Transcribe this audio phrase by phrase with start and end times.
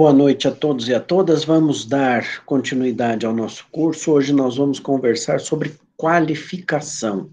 [0.00, 1.44] Boa noite a todos e a todas.
[1.44, 4.12] Vamos dar continuidade ao nosso curso.
[4.12, 7.28] Hoje nós vamos conversar sobre qualificação.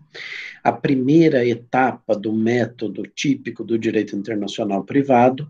[0.62, 5.50] A primeira etapa do método típico do direito internacional privado,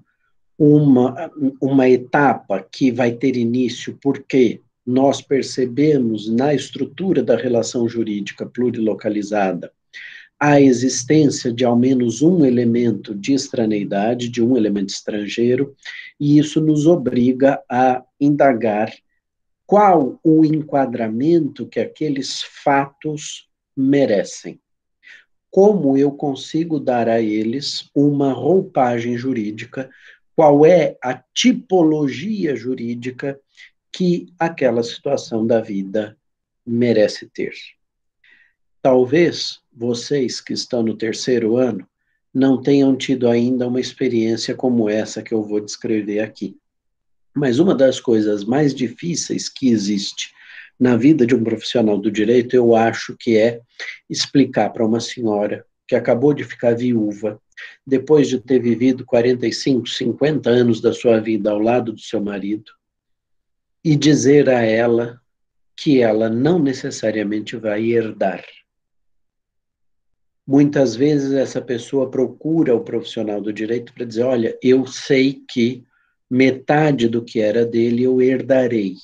[0.59, 8.45] uma, uma etapa que vai ter início porque nós percebemos na estrutura da relação jurídica
[8.45, 9.71] plurilocalizada
[10.39, 15.75] a existência de ao menos um elemento de estraneidade, de um elemento estrangeiro,
[16.19, 18.93] e isso nos obriga a indagar
[19.65, 24.59] qual o enquadramento que aqueles fatos merecem.
[25.49, 29.89] Como eu consigo dar a eles uma roupagem jurídica,
[30.35, 33.39] qual é a tipologia jurídica
[33.91, 36.15] que aquela situação da vida
[36.65, 37.53] merece ter.
[38.81, 41.87] Talvez vocês que estão no terceiro ano
[42.33, 46.55] não tenham tido ainda uma experiência como essa que eu vou descrever aqui.
[47.35, 50.31] Mas uma das coisas mais difíceis que existe
[50.79, 53.61] na vida de um profissional do direito, eu acho que é
[54.09, 57.41] explicar para uma senhora que acabou de ficar viúva,
[57.85, 62.71] depois de ter vivido 45, 50 anos da sua vida ao lado do seu marido,
[63.83, 65.19] e dizer a ela
[65.75, 68.43] que ela não necessariamente vai herdar
[70.47, 75.83] Muitas vezes essa pessoa procura o profissional do direito para dizer: olha, eu sei que
[76.29, 78.95] metade do que era dele eu herdarei,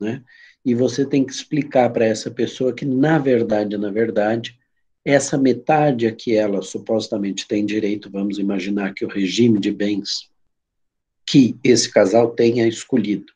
[0.00, 0.22] né?
[0.64, 4.56] E você tem que explicar para essa pessoa que, na verdade, na verdade,
[5.04, 10.30] essa metade a que ela supostamente tem direito, vamos imaginar que o regime de bens
[11.26, 13.32] que esse casal tenha escolhido,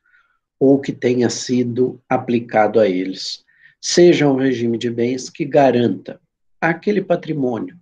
[0.57, 3.43] ou que tenha sido aplicado a eles,
[3.81, 6.19] seja um regime de bens que garanta
[6.59, 7.77] aquele patrimônio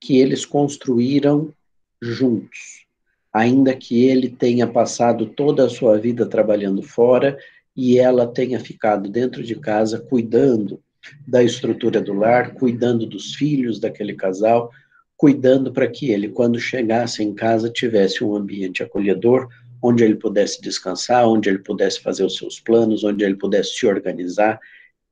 [0.00, 1.52] que eles construíram
[2.00, 2.86] juntos,
[3.32, 7.38] ainda que ele tenha passado toda a sua vida trabalhando fora
[7.76, 10.80] e ela tenha ficado dentro de casa cuidando
[11.26, 14.70] da estrutura do lar, cuidando dos filhos daquele casal,
[15.16, 19.48] cuidando para que ele, quando chegasse em casa, tivesse um ambiente acolhedor,
[19.82, 23.86] onde ele pudesse descansar, onde ele pudesse fazer os seus planos, onde ele pudesse se
[23.86, 24.58] organizar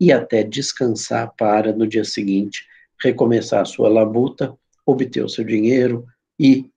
[0.00, 2.66] e até descansar para, no dia seguinte,
[3.02, 4.56] recomeçar a sua labuta,
[4.86, 6.06] obter o seu dinheiro
[6.38, 6.70] e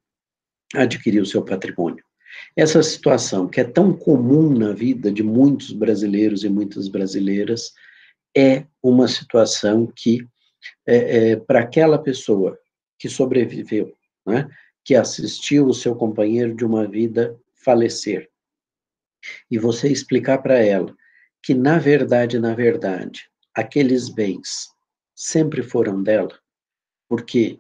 [0.74, 2.04] adquirir o seu patrimônio.
[2.56, 7.74] Essa situação, que é tão comum na vida de muitos brasileiros e muitas brasileiras,
[8.36, 10.28] é uma situação que,
[10.86, 12.58] é, é, para aquela pessoa
[13.00, 13.94] que sobreviveu,
[14.26, 14.50] né,
[14.84, 18.30] que assistiu o seu companheiro de uma vida falecer,
[19.50, 20.96] e você explicar para ela
[21.42, 24.70] que, na verdade, na verdade, aqueles bens
[25.18, 26.38] sempre foram dela,
[27.10, 27.60] porque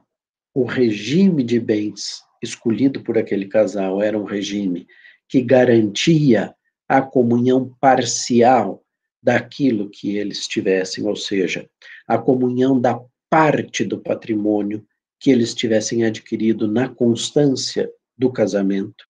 [0.53, 4.87] o regime de bens escolhido por aquele casal era um regime
[5.27, 6.55] que garantia
[6.87, 8.85] a comunhão parcial
[9.21, 11.67] daquilo que eles tivessem, ou seja,
[12.07, 14.85] a comunhão da parte do patrimônio
[15.19, 19.07] que eles tivessem adquirido na constância do casamento,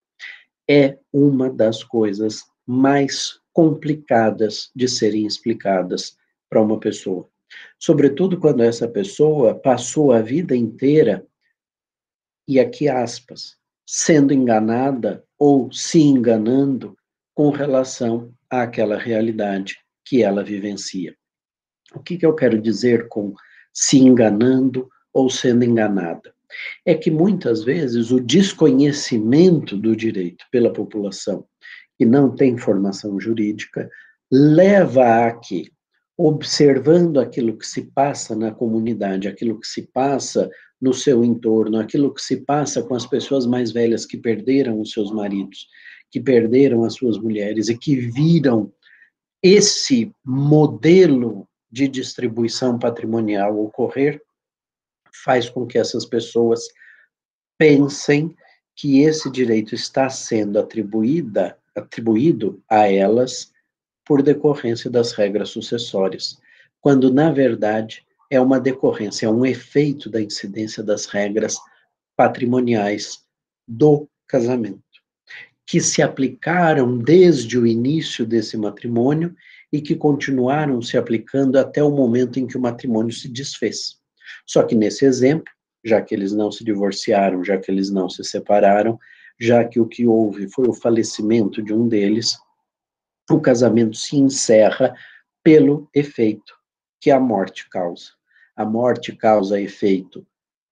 [0.70, 6.18] é uma das coisas mais complicadas de serem explicadas
[6.50, 7.30] para uma pessoa.
[7.80, 11.26] Sobretudo quando essa pessoa passou a vida inteira,
[12.48, 16.98] e aqui aspas, sendo enganada ou se enganando
[17.34, 21.16] com relação àquela realidade que ela vivencia.
[21.94, 23.34] O que, que eu quero dizer com
[23.74, 26.34] se enganando ou sendo enganada?
[26.86, 31.46] É que muitas vezes o desconhecimento do direito pela população
[31.98, 33.90] que não tem formação jurídica
[34.32, 35.72] leva a que
[36.18, 40.50] observando aquilo que se passa na comunidade, aquilo que se passa
[40.82, 44.92] no seu entorno, aquilo que se passa com as pessoas mais velhas que perderam os
[44.92, 45.68] seus maridos,
[46.10, 48.72] que perderam as suas mulheres e que viram
[49.44, 54.22] esse modelo de distribuição patrimonial ocorrer,
[55.24, 56.68] faz com que essas pessoas
[57.58, 58.36] pensem
[58.76, 63.52] que esse direito está sendo atribuída, atribuído a elas
[64.08, 66.40] por decorrência das regras sucessórias,
[66.80, 71.58] quando, na verdade, é uma decorrência, é um efeito da incidência das regras
[72.16, 73.20] patrimoniais
[73.68, 74.82] do casamento,
[75.66, 79.36] que se aplicaram desde o início desse matrimônio
[79.72, 83.98] e que continuaram se aplicando até o momento em que o matrimônio se desfez.
[84.46, 85.52] Só que nesse exemplo,
[85.84, 88.98] já que eles não se divorciaram, já que eles não se separaram,
[89.40, 92.38] já que o que houve foi o falecimento de um deles,
[93.30, 94.96] o casamento se encerra
[95.44, 96.56] pelo efeito
[97.00, 98.12] que a morte causa.
[98.56, 100.26] A morte causa efeito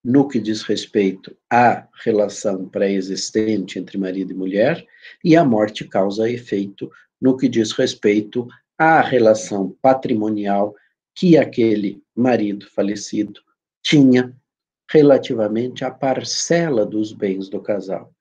[0.04, 4.86] no que diz respeito à relação pré-existente entre marido e mulher,
[5.24, 8.48] e a morte causa efeito no que diz respeito
[8.78, 10.76] à relação patrimonial
[11.16, 13.42] que aquele marido falecido
[13.82, 14.36] tinha
[14.92, 18.14] relativamente à parcela dos bens do casal.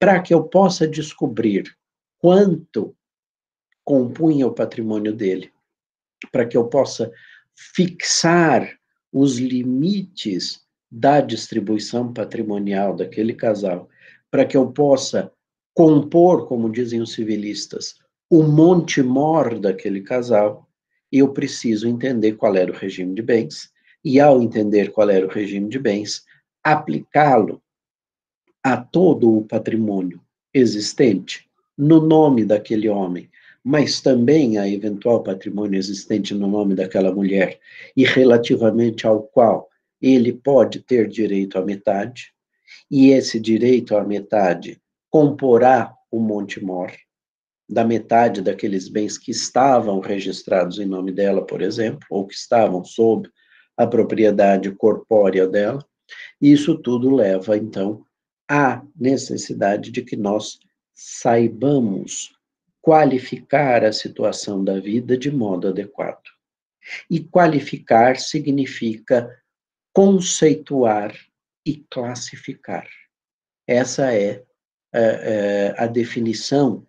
[0.00, 1.76] Para que eu possa descobrir
[2.18, 2.96] quanto
[3.88, 5.50] compunha o patrimônio dele,
[6.30, 7.10] para que eu possa
[7.74, 8.78] fixar
[9.10, 13.88] os limites da distribuição patrimonial daquele casal,
[14.30, 15.32] para que eu possa
[15.72, 17.94] compor, como dizem os civilistas,
[18.28, 20.68] o monte mor daquele casal,
[21.10, 23.72] eu preciso entender qual era o regime de bens,
[24.04, 26.26] e ao entender qual era o regime de bens,
[26.62, 27.62] aplicá-lo
[28.62, 30.20] a todo o patrimônio
[30.52, 33.30] existente no nome daquele homem,
[33.64, 37.58] mas também a eventual patrimônio existente no nome daquela mulher
[37.96, 39.68] e relativamente ao qual
[40.00, 42.32] ele pode ter direito à metade,
[42.90, 46.92] e esse direito à metade comporá o Monte Mor,
[47.68, 52.84] da metade daqueles bens que estavam registrados em nome dela, por exemplo, ou que estavam
[52.84, 53.28] sob
[53.76, 55.84] a propriedade corpórea dela.
[56.40, 58.02] Isso tudo leva, então,
[58.48, 60.58] à necessidade de que nós
[60.94, 62.37] saibamos
[62.88, 66.22] qualificar a situação da vida de modo adequado.
[67.10, 69.30] E qualificar significa
[69.92, 71.14] conceituar
[71.66, 72.88] e classificar.
[73.66, 74.42] Essa é,
[74.90, 76.86] é, é a definição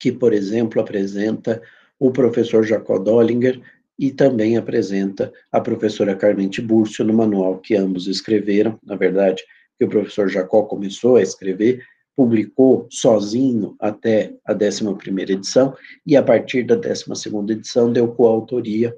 [0.00, 1.62] que, por exemplo, apresenta
[1.96, 3.62] o professor Jacob Dollinger
[3.96, 9.44] e também apresenta a professora Carmen Tiburcio no manual que ambos escreveram, na verdade,
[9.78, 15.76] que o professor Jacó começou a escrever, publicou sozinho até a 11ª edição,
[16.06, 18.96] e a partir da 12ª edição deu coautoria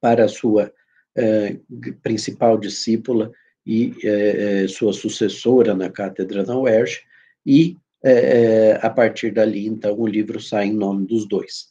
[0.00, 0.72] para a sua
[1.16, 1.58] eh,
[2.02, 3.30] principal discípula
[3.66, 7.00] e eh, eh, sua sucessora na cátedra da UERJ,
[7.44, 7.76] e
[8.80, 11.68] a partir dali, então, o livro sai em nome dos dois.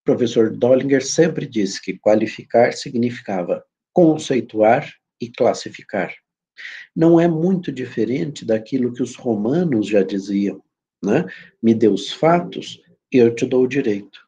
[0.00, 6.12] O professor Dollinger sempre disse que qualificar significava conceituar e classificar.
[6.94, 10.62] Não é muito diferente daquilo que os romanos já diziam,
[11.02, 11.24] né?
[11.62, 14.20] Me dê os fatos, eu te dou o direito.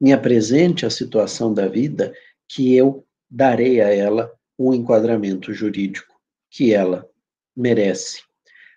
[0.00, 2.12] Me apresente a situação da vida
[2.48, 6.14] que eu darei a ela um enquadramento jurídico
[6.50, 7.08] que ela
[7.56, 8.22] merece.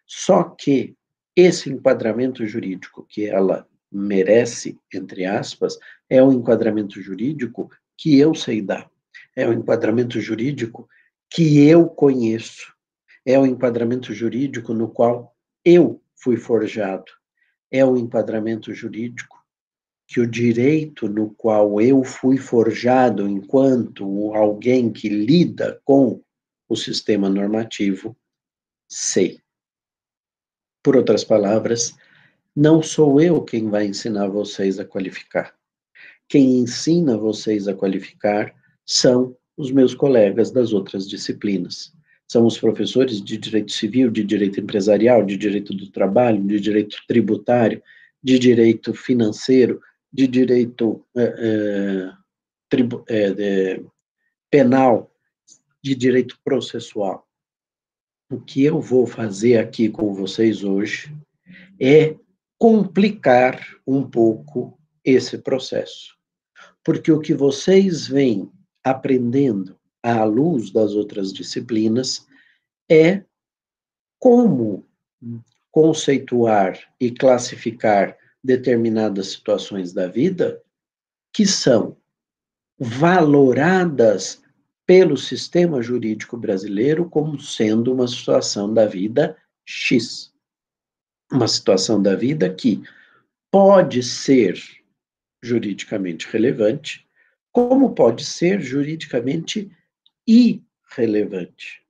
[0.06, 0.96] Só que
[1.36, 5.78] esse enquadramento jurídico que ela merece, entre aspas,
[6.10, 8.90] é o enquadramento jurídico que eu sei dar.
[9.36, 10.90] É o enquadramento jurídico
[11.30, 12.74] que eu conheço.
[13.30, 15.36] É o enquadramento jurídico no qual
[15.66, 17.12] eu fui forjado.
[17.70, 19.38] É o enquadramento jurídico
[20.08, 26.24] que o direito no qual eu fui forjado enquanto alguém que lida com
[26.70, 28.16] o sistema normativo,
[28.90, 29.42] sei.
[30.82, 31.94] Por outras palavras,
[32.56, 35.54] não sou eu quem vai ensinar vocês a qualificar.
[36.30, 41.92] Quem ensina vocês a qualificar são os meus colegas das outras disciplinas.
[42.30, 46.98] São os professores de direito civil, de direito empresarial, de direito do trabalho, de direito
[47.08, 47.82] tributário,
[48.22, 49.82] de direito financeiro,
[50.12, 52.14] de direito é,
[53.10, 53.84] é,
[54.50, 55.12] penal,
[55.82, 57.26] de direito processual.
[58.30, 61.16] O que eu vou fazer aqui com vocês hoje
[61.80, 62.16] é
[62.58, 66.18] complicar um pouco esse processo.
[66.84, 68.52] Porque o que vocês vêm
[68.84, 69.77] aprendendo
[70.08, 72.26] à luz das outras disciplinas
[72.90, 73.24] é
[74.20, 74.86] como
[75.70, 80.64] conceituar e classificar determinadas situações da vida
[81.34, 81.98] que são
[82.80, 84.42] valoradas
[84.86, 90.34] pelo sistema jurídico brasileiro como sendo uma situação da vida X.
[91.30, 92.82] Uma situação da vida que
[93.52, 94.58] pode ser
[95.44, 97.06] juridicamente relevante,
[97.52, 99.70] como pode ser juridicamente
[100.28, 101.82] irrelevante.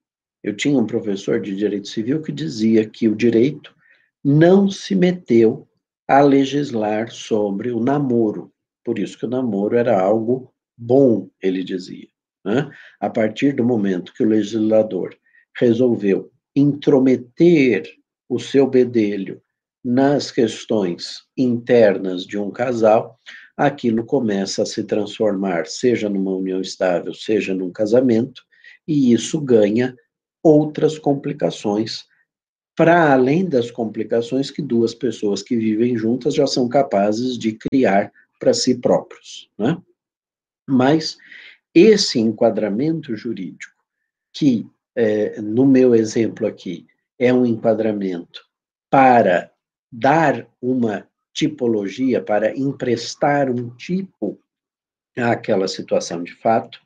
[0.44, 3.75] Eu tinha um professor de direito civil que dizia que o direito
[4.24, 5.67] não se meteu
[6.08, 8.53] a legislar sobre o namoro.
[8.84, 12.08] Por isso que o namoro era algo bom, ele dizia.
[12.46, 12.70] Né?
[13.00, 15.17] A partir do momento que o legislador
[15.60, 17.84] resolveu intrometer
[18.29, 19.41] o seu bedelho
[19.84, 23.20] nas questões internas de um casal,
[23.57, 28.43] aquilo começa a se transformar, seja numa união estável, seja num casamento,
[28.87, 29.95] e isso ganha
[30.43, 32.05] outras complicações
[32.75, 38.13] para além das complicações que duas pessoas que vivem juntas já são capazes de criar
[38.39, 39.49] para si próprios.
[39.57, 39.75] Né?
[40.69, 41.17] Mas
[41.73, 43.73] esse enquadramento jurídico,
[44.31, 46.85] que é, no meu exemplo aqui,
[47.17, 48.45] é um enquadramento
[48.91, 49.51] para
[49.91, 51.07] dar uma
[51.38, 54.39] tipologia, para emprestar um tipo
[55.15, 56.82] àquela situação de fato,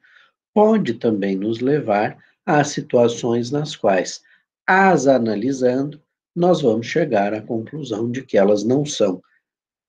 [0.53, 4.21] pode também nos levar a situações nas quais,
[4.67, 6.01] as analisando,
[6.35, 9.21] nós vamos chegar à conclusão de que elas não são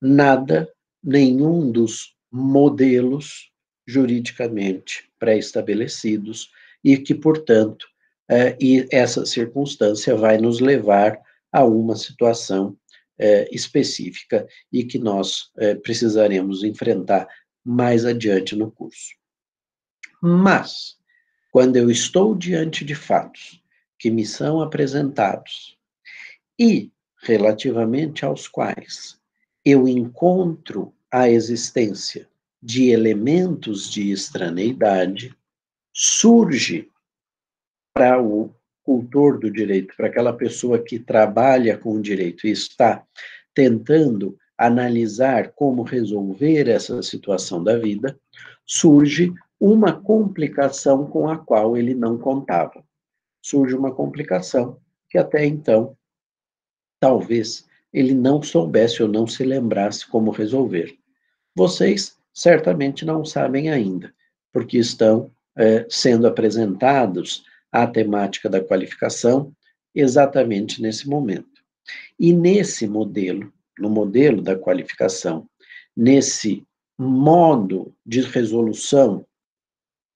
[0.01, 3.51] nada, nenhum dos modelos
[3.85, 6.51] juridicamente pré-estabelecidos
[6.85, 7.87] e que, portanto,
[8.29, 12.77] é, e essa circunstância vai nos levar a uma situação
[13.23, 17.29] é, específica e que nós é, precisaremos enfrentar
[17.65, 19.15] mais adiante no curso.
[20.21, 20.97] Mas,
[21.53, 23.63] quando eu estou diante de fatos
[23.97, 25.79] que me são apresentados
[26.59, 26.91] e
[27.23, 29.17] relativamente aos quais
[29.65, 32.29] eu encontro a existência
[32.61, 35.33] de elementos de estraneidade,
[35.93, 36.91] surge
[37.95, 38.53] para o
[38.85, 43.05] cultor do direito, para aquela pessoa que trabalha com o direito e está
[43.55, 48.19] tentando analisar como resolver essa situação da vida,
[48.65, 52.85] surge uma complicação com a qual ele não contava.
[53.41, 55.97] Surge uma complicação que até então,
[57.01, 60.97] talvez, ele não soubesse ou não se lembrasse como resolver.
[61.55, 64.13] Vocês certamente não sabem ainda,
[64.53, 69.53] porque estão é, sendo apresentados à temática da qualificação
[69.95, 71.63] exatamente nesse momento.
[72.19, 75.49] E nesse modelo, no modelo da qualificação,
[75.97, 76.65] nesse
[76.99, 79.27] modo de resolução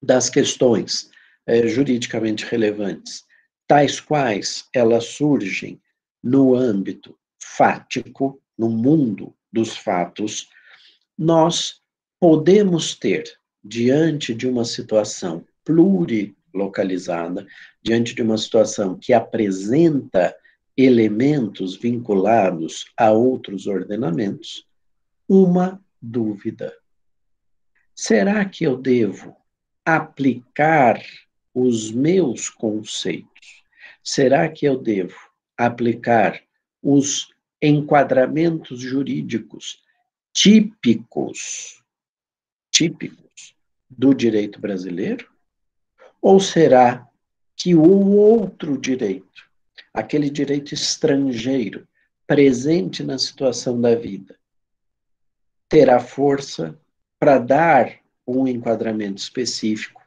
[0.03, 1.11] das questões
[1.47, 3.25] é, juridicamente relevantes,
[3.67, 5.81] tais quais elas surgem
[6.23, 10.49] no âmbito fático, no mundo dos fatos,
[11.19, 11.81] nós
[12.21, 13.25] podemos ter,
[13.63, 15.45] diante de uma situação
[16.57, 17.47] plurilocalizada,
[17.83, 20.35] diante de uma situação que apresenta
[20.77, 24.67] elementos vinculados a outros ordenamentos,
[25.29, 26.75] uma dúvida.
[27.95, 29.37] Será que eu devo
[29.85, 31.01] aplicar
[31.55, 33.65] os meus conceitos?
[34.03, 35.17] Será que eu devo
[35.57, 36.41] aplicar
[36.83, 37.29] os
[37.63, 39.83] enquadramentos jurídicos
[40.35, 41.83] típicos,
[42.71, 43.57] típicos
[43.89, 45.36] do direito brasileiro?
[46.29, 47.09] Ou será
[47.55, 49.49] que o outro direito,
[49.95, 51.87] aquele direito estrangeiro,
[52.27, 54.35] presente na situação da vida,
[55.69, 56.77] terá força
[57.17, 60.03] para dar um enquadramento específico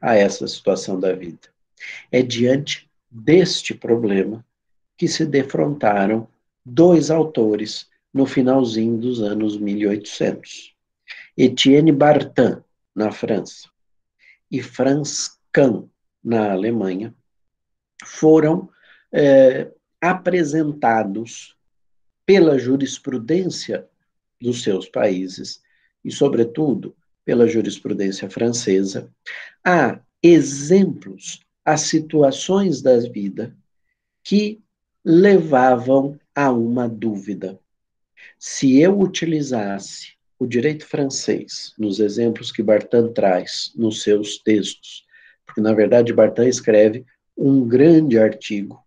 [0.00, 1.46] a essa situação da vida?
[2.10, 4.44] É diante deste problema
[4.96, 6.26] que se defrontaram
[6.66, 10.74] dois autores no finalzinho dos anos 1800.
[11.38, 12.56] Etienne Bartin,
[12.92, 13.70] na França,
[14.50, 15.88] e Franz Kahn,
[16.22, 17.14] na Alemanha,
[18.04, 18.68] foram
[19.12, 21.56] é, apresentados
[22.24, 23.86] pela jurisprudência
[24.40, 25.62] dos seus países,
[26.04, 29.12] e, sobretudo, pela jurisprudência francesa,
[29.64, 33.54] a exemplos, a situações da vida
[34.22, 34.60] que
[35.04, 37.58] levavam a uma dúvida.
[38.38, 45.04] Se eu utilizasse o direito francês nos exemplos que Bartin traz nos seus textos,
[45.50, 47.04] porque na verdade Bartin escreve
[47.36, 48.80] um grande artigo,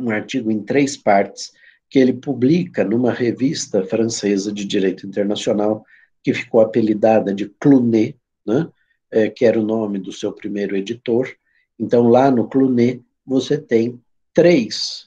[0.00, 1.52] um artigo em três partes,
[1.90, 5.84] que ele publica numa revista francesa de direito internacional,
[6.22, 8.68] que ficou apelidada de Clunet, né,
[9.10, 11.34] é, que era o nome do seu primeiro editor.
[11.78, 14.00] Então, lá no Clunet, você tem
[14.32, 15.06] três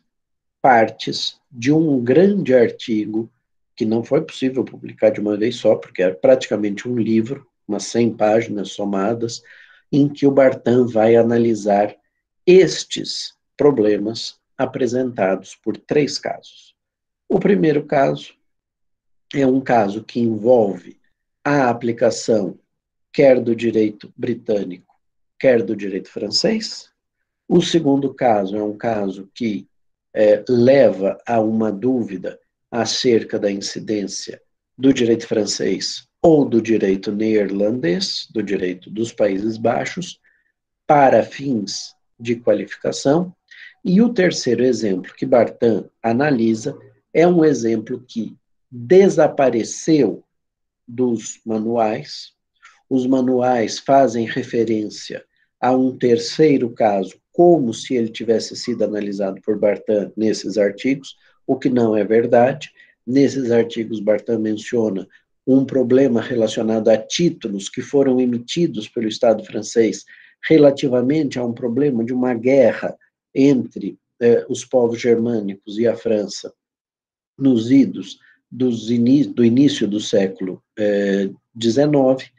[0.62, 3.32] partes de um grande artigo
[3.76, 7.86] que não foi possível publicar de uma vez só, porque era praticamente um livro, umas
[7.86, 9.42] 100 páginas somadas,
[9.92, 11.96] em que o Bartan vai analisar
[12.46, 16.76] estes problemas apresentados por três casos.
[17.28, 18.34] O primeiro caso
[19.34, 21.00] é um caso que envolve
[21.44, 22.58] a aplicação
[23.12, 24.96] quer do direito britânico,
[25.40, 26.90] quer do direito francês.
[27.48, 29.68] O segundo caso é um caso que
[30.14, 34.42] é, leva a uma dúvida acerca da incidência
[34.78, 40.20] do direito francês ou do direito neerlandês, do direito dos Países Baixos,
[40.86, 43.34] para fins de qualificação.
[43.84, 46.78] E o terceiro exemplo que Bartan analisa
[47.14, 48.38] é um exemplo que
[48.70, 50.24] desapareceu
[50.88, 52.34] dos manuais.
[52.88, 55.26] Os manuais fazem referência
[55.60, 61.16] a um terceiro caso, como se ele tivesse sido analisado por Bartan nesses artigos,
[61.48, 62.72] o que não é verdade.
[63.06, 65.08] Nesses artigos, Bartan menciona
[65.54, 70.06] um problema relacionado a títulos que foram emitidos pelo Estado francês
[70.48, 72.98] relativamente a um problema de uma guerra
[73.34, 76.54] entre eh, os povos germânicos e a França
[77.38, 80.62] nos idos dos do início do século
[81.60, 82.30] XIX, eh,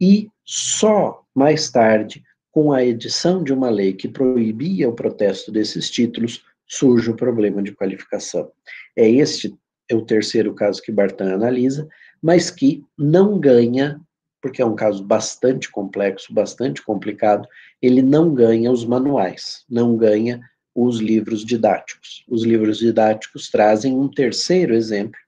[0.00, 5.90] e só mais tarde, com a edição de uma lei que proibia o protesto desses
[5.90, 8.50] títulos, surge o problema de qualificação.
[8.96, 9.54] É este
[9.88, 11.88] é o terceiro caso que Bartan analisa,
[12.24, 14.00] mas que não ganha,
[14.40, 17.46] porque é um caso bastante complexo, bastante complicado,
[17.82, 20.40] ele não ganha os manuais, não ganha
[20.74, 22.24] os livros didáticos.
[22.26, 25.20] Os livros didáticos trazem um terceiro exemplo,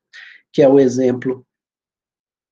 [0.50, 1.46] que é o exemplo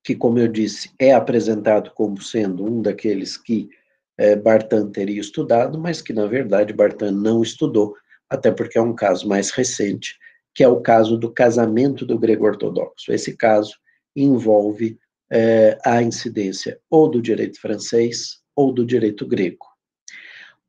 [0.03, 3.67] que, como eu disse, é apresentado como sendo um daqueles que
[4.15, 7.95] é, Bartan teria estudado, mas que, na verdade, Bartan não estudou,
[8.29, 10.15] até porque é um caso mais recente,
[10.53, 13.11] que é o caso do casamento do grego ortodoxo.
[13.11, 13.73] Esse caso
[14.15, 14.97] envolve
[15.31, 19.65] é, a incidência ou do direito francês ou do direito grego.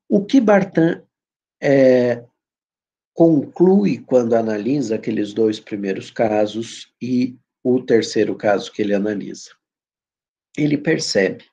[0.09, 1.03] O que Bartan
[1.63, 2.25] é,
[3.15, 9.51] conclui quando analisa aqueles dois primeiros casos e o terceiro caso que ele analisa?
[10.57, 11.45] Ele percebe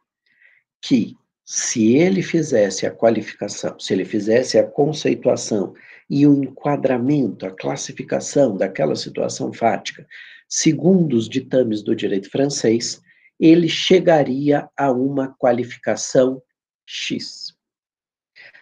[0.82, 5.74] que se ele fizesse a qualificação, se ele fizesse a conceituação
[6.10, 10.08] e o enquadramento, a classificação daquela situação fática,
[10.56, 13.02] segundo os ditames do direito francês,
[13.40, 16.40] ele chegaria a uma qualificação
[16.86, 17.58] X.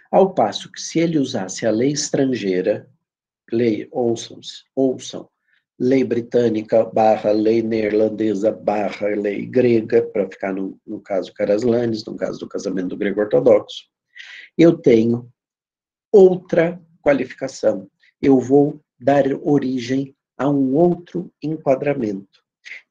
[0.10, 2.90] Ao passo que, se ele usasse a lei estrangeira,
[3.52, 4.40] lei, ouçam,
[4.74, 5.30] ouçam,
[5.78, 12.16] lei britânica barra lei neerlandesa barra lei grega, para ficar no, no caso Caraslanes, no
[12.16, 13.84] caso do casamento do grego ortodoxo,
[14.58, 15.30] eu tenho
[16.10, 17.92] outra qualificação.
[18.22, 22.42] Eu vou dar origem a um outro enquadramento.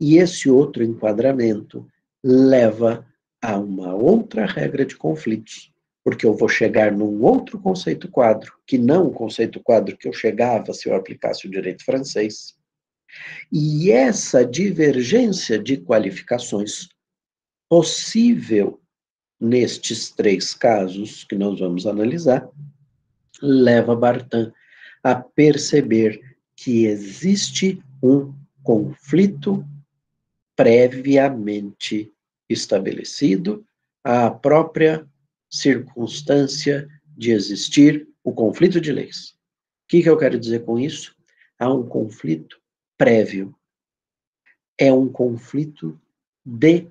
[0.01, 1.85] E esse outro enquadramento
[2.23, 3.05] leva
[3.43, 5.73] a uma outra regra de conflitos,
[6.05, 10.13] porque eu vou chegar num outro conceito quadro, que não o conceito quadro que eu
[10.13, 12.55] chegava se eu aplicasse o direito francês.
[13.53, 16.89] E essa divergência de qualificações
[17.69, 18.81] possível
[19.41, 22.49] nestes três casos que nós vamos analisar
[23.43, 24.53] leva Bartan
[25.03, 26.30] a perceber
[26.63, 29.67] que existe um conflito
[30.55, 32.13] previamente
[32.51, 33.65] estabelecido,
[34.05, 35.09] a própria
[35.49, 39.31] circunstância de existir o conflito de leis.
[39.31, 41.17] O que, que eu quero dizer com isso?
[41.59, 42.61] Há um conflito
[42.99, 43.55] prévio.
[44.77, 45.99] É um conflito
[46.45, 46.87] de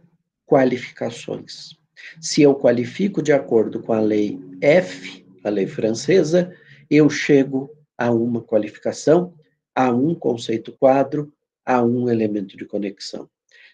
[0.47, 1.77] qualificações.
[2.19, 6.51] Se eu qualifico de acordo com a lei F, a lei francesa,
[6.89, 9.37] eu chego a uma qualificação,
[9.79, 11.31] a um conceito quadro,
[11.65, 13.29] a um elemento de conexão.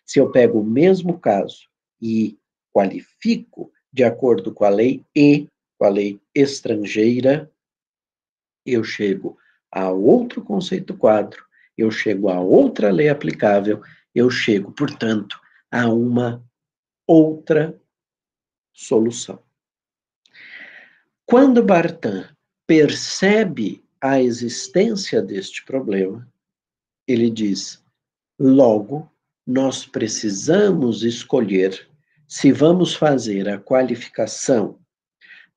[0.06, 1.68] Se eu pego o mesmo caso
[2.00, 2.38] e
[2.72, 5.48] qualifico de acordo com a lei E,
[5.80, 7.52] com a lei estrangeira,
[8.64, 9.36] eu chego
[9.72, 11.44] a outro conceito quadro,
[11.76, 13.82] eu chego a outra lei aplicável,
[14.14, 15.42] eu chego, portanto,
[15.72, 16.46] a uma
[17.08, 17.82] outra
[18.72, 19.42] solução.
[21.26, 22.30] Quando Bartan
[22.68, 26.32] percebe a existência deste problema,
[27.08, 27.84] ele diz:
[28.38, 29.12] logo,
[29.48, 31.90] nós precisamos escolher
[32.28, 34.80] se vamos fazer a qualificação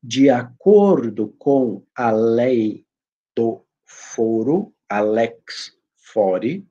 [0.02, 2.86] de acordo com a lei
[3.36, 6.66] do foro, a lex fori,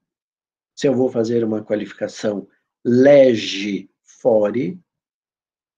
[0.76, 2.48] se eu vou fazer uma qualificação
[2.84, 4.80] lege fori,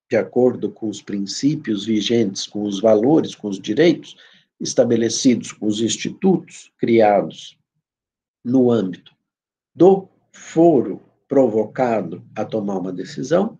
[0.09, 4.15] de acordo com os princípios vigentes, com os valores, com os direitos
[4.59, 7.57] estabelecidos, os institutos criados
[8.43, 9.15] no âmbito
[9.73, 13.57] do foro provocado a tomar uma decisão,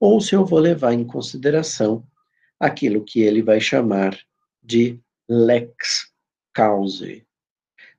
[0.00, 2.04] ou se eu vou levar em consideração
[2.58, 4.18] aquilo que ele vai chamar
[4.62, 6.12] de lex
[6.52, 7.24] causae.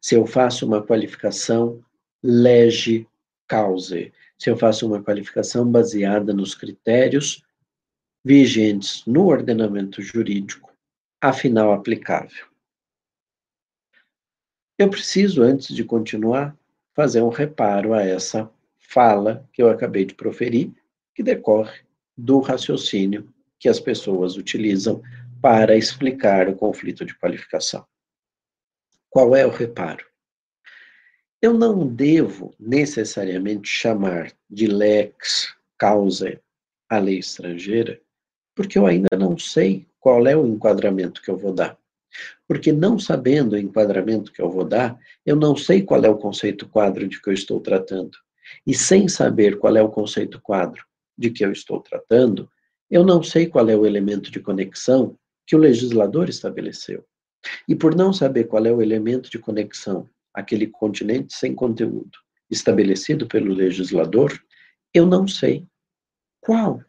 [0.02, 1.82] Se eu faço uma qualificação
[2.22, 3.08] lege
[3.48, 7.44] causae, se eu faço uma qualificação baseada nos critérios
[8.26, 10.73] vigentes no ordenamento jurídico,
[11.24, 12.46] afinal aplicável.
[14.78, 16.54] Eu preciso, antes de continuar,
[16.94, 20.74] fazer um reparo a essa fala que eu acabei de proferir,
[21.16, 21.80] que decorre
[22.18, 25.02] do raciocínio que as pessoas utilizam
[25.42, 27.88] para explicar o conflito de qualificação.
[29.10, 30.06] Qual é o reparo?
[31.42, 36.42] Eu não devo necessariamente chamar de lex causa
[36.90, 38.02] a lei estrangeira
[38.56, 41.78] porque eu ainda não sei qual é o enquadramento que eu vou dar.
[42.48, 46.18] Porque não sabendo o enquadramento que eu vou dar, eu não sei qual é o
[46.18, 48.18] conceito quadro de que eu estou tratando.
[48.68, 50.86] E sem saber qual é o conceito quadro
[51.18, 52.50] de que eu estou tratando,
[52.89, 57.04] Eu não sei qual é o elemento de conexão que o legislador estabeleceu.
[57.68, 62.20] E por não saber qual é o elemento de conexão, aquele continente sem conteúdo,
[62.52, 64.32] estabelecido pelo legislador,
[64.94, 65.66] eu não sei
[66.39, 66.84] qual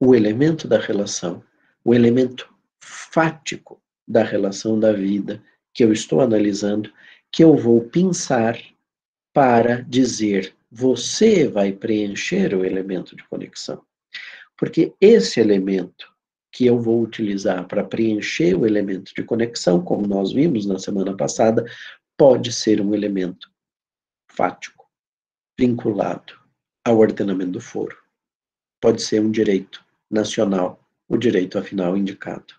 [0.00, 1.42] o elemento da relação,
[1.84, 2.48] o elemento
[2.80, 6.92] fático da relação da vida que eu estou analisando,
[7.30, 8.58] que eu vou pensar
[9.32, 13.82] para dizer você vai preencher o elemento de conexão.
[14.56, 16.12] Porque esse elemento
[16.52, 21.14] que eu vou utilizar para preencher o elemento de conexão, como nós vimos na semana
[21.14, 21.64] passada,
[22.16, 23.50] pode ser um elemento
[24.30, 24.86] fático,
[25.58, 26.32] vinculado
[26.84, 27.96] ao ordenamento do foro.
[28.80, 32.54] Pode ser um direito nacional, o direito afinal indicado.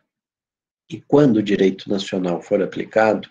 [0.89, 3.29] E quando o direito nacional for aplicado,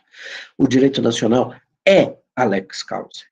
[0.58, 1.54] o direito nacional
[1.86, 3.24] é a lex causa.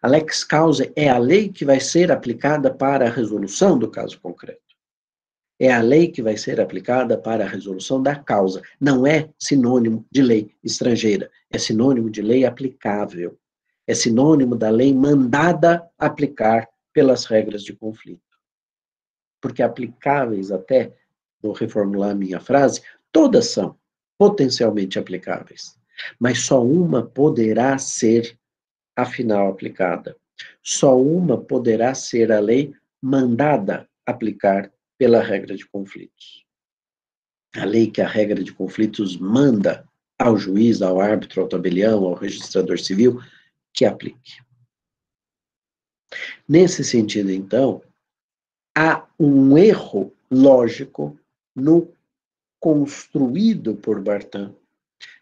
[0.00, 4.20] A lex causa é a lei que vai ser aplicada para a resolução do caso
[4.20, 4.60] concreto.
[5.58, 8.60] É a lei que vai ser aplicada para a resolução da causa.
[8.80, 13.38] Não é sinônimo de lei estrangeira, é sinônimo de lei aplicável.
[13.86, 18.33] É sinônimo da lei mandada aplicar pelas regras de conflito.
[19.44, 20.90] Porque aplicáveis até,
[21.42, 22.80] vou reformular a minha frase,
[23.12, 23.78] todas são
[24.16, 25.78] potencialmente aplicáveis,
[26.18, 28.38] mas só uma poderá ser
[28.96, 30.16] afinal aplicada.
[30.62, 36.46] Só uma poderá ser a lei mandada aplicar pela regra de conflitos.
[37.54, 39.86] A lei que a regra de conflitos manda
[40.18, 43.20] ao juiz, ao árbitro, ao tabelião, ao registrador civil,
[43.74, 44.38] que aplique.
[46.48, 47.82] Nesse sentido, então,
[48.76, 51.18] há um erro lógico
[51.54, 51.88] no
[52.60, 54.54] construído por Bartin,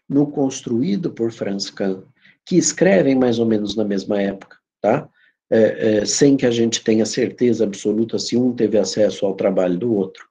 [0.09, 2.03] no construído por Franz Kahn,
[2.45, 5.09] que escrevem mais ou menos na mesma época, tá?
[5.49, 9.77] É, é, sem que a gente tenha certeza absoluta se um teve acesso ao trabalho
[9.77, 10.27] do outro.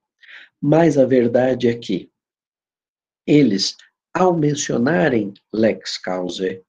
[0.61, 2.11] Mas a verdade é que
[3.26, 3.76] eles,
[4.12, 6.62] ao mencionarem lex causae,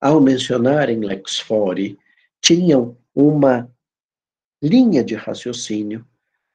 [0.00, 1.98] ao mencionarem lex fori,
[2.40, 3.70] tinham uma
[4.64, 6.06] linha de raciocínio,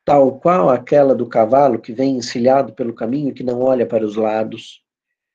[0.04, 4.16] tal qual aquela do cavalo que vem encilhado pelo caminho que não olha para os
[4.16, 4.82] lados,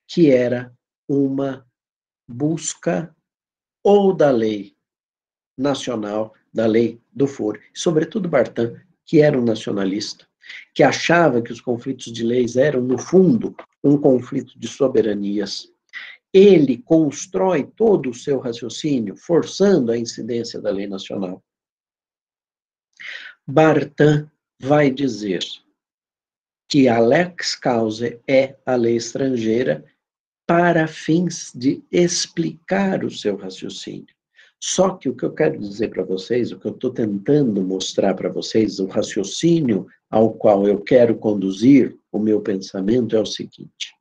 [0.08, 0.74] que era
[1.08, 1.64] uma
[2.28, 3.14] busca
[3.80, 4.74] ou da lei
[5.56, 8.74] nacional, da lei do foro, sobretudo Bartan,
[9.06, 10.26] que era um nacionalista,
[10.74, 15.70] que achava que os conflitos de leis eram, no fundo, um conflito de soberanias.
[16.32, 21.40] Ele constrói todo o seu raciocínio forçando a incidência da lei nacional.
[23.46, 25.42] Bartan vai dizer
[26.68, 29.84] que a lex causa é a lei estrangeira
[30.46, 34.14] para fins de explicar o seu raciocínio.
[34.58, 38.14] Só que o que eu quero dizer para vocês, o que eu estou tentando mostrar
[38.14, 43.94] para vocês, o raciocínio ao qual eu quero conduzir o meu pensamento é o seguinte: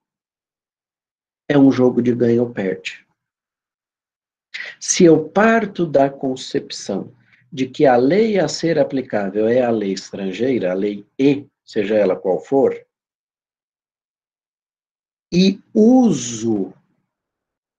[1.49, 3.05] é um jogo de ganha ou perde.
[4.79, 7.13] Se eu parto da concepção
[7.53, 11.93] de que a lei a ser aplicável é a lei estrangeira, a lei E, seja
[11.93, 12.75] ela qual for,
[15.31, 16.73] e uso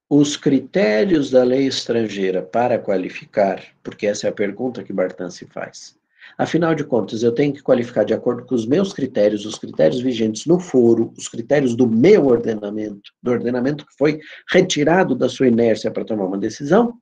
[0.09, 5.45] os critérios da lei estrangeira para qualificar, porque essa é a pergunta que Bartan se
[5.47, 5.97] faz.
[6.39, 10.01] Afinal de contas, eu tenho que qualificar de acordo com os meus critérios, os critérios
[10.01, 15.49] vigentes no foro, os critérios do meu ordenamento, do ordenamento que foi retirado da sua
[15.49, 16.95] inércia para tomar uma decisão,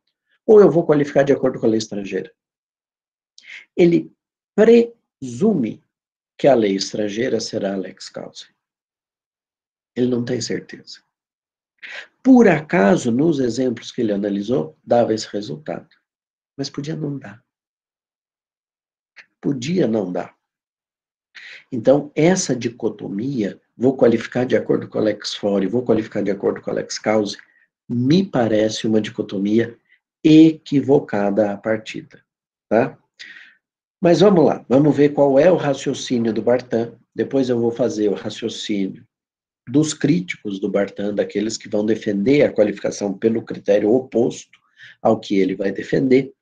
[0.47, 2.31] ou eu vou qualificar de acordo com a lei estrangeira?
[3.77, 4.12] Ele
[4.55, 5.83] presume
[6.38, 8.46] que a lei estrangeira será a lex causa.
[9.94, 11.03] Ele não tem certeza.
[12.22, 15.88] Por acaso, nos exemplos que ele analisou, dava esse resultado.
[16.57, 17.44] Mas podia não dar.
[19.40, 20.37] Podia não dar.
[21.70, 26.61] Então, essa dicotomia, vou qualificar de acordo com o Alex Fore, vou qualificar de acordo
[26.61, 27.37] com o Alex Cause,
[27.88, 29.77] me parece uma dicotomia
[30.22, 32.25] equivocada à partida,
[32.68, 32.96] tá?
[34.03, 36.99] Mas vamos lá, vamos ver qual é o raciocínio do Bartan.
[37.15, 39.07] Depois eu vou fazer o raciocínio
[39.69, 44.59] dos críticos do Bartan, daqueles que vão defender a qualificação pelo critério oposto
[45.01, 46.33] ao que ele vai defender.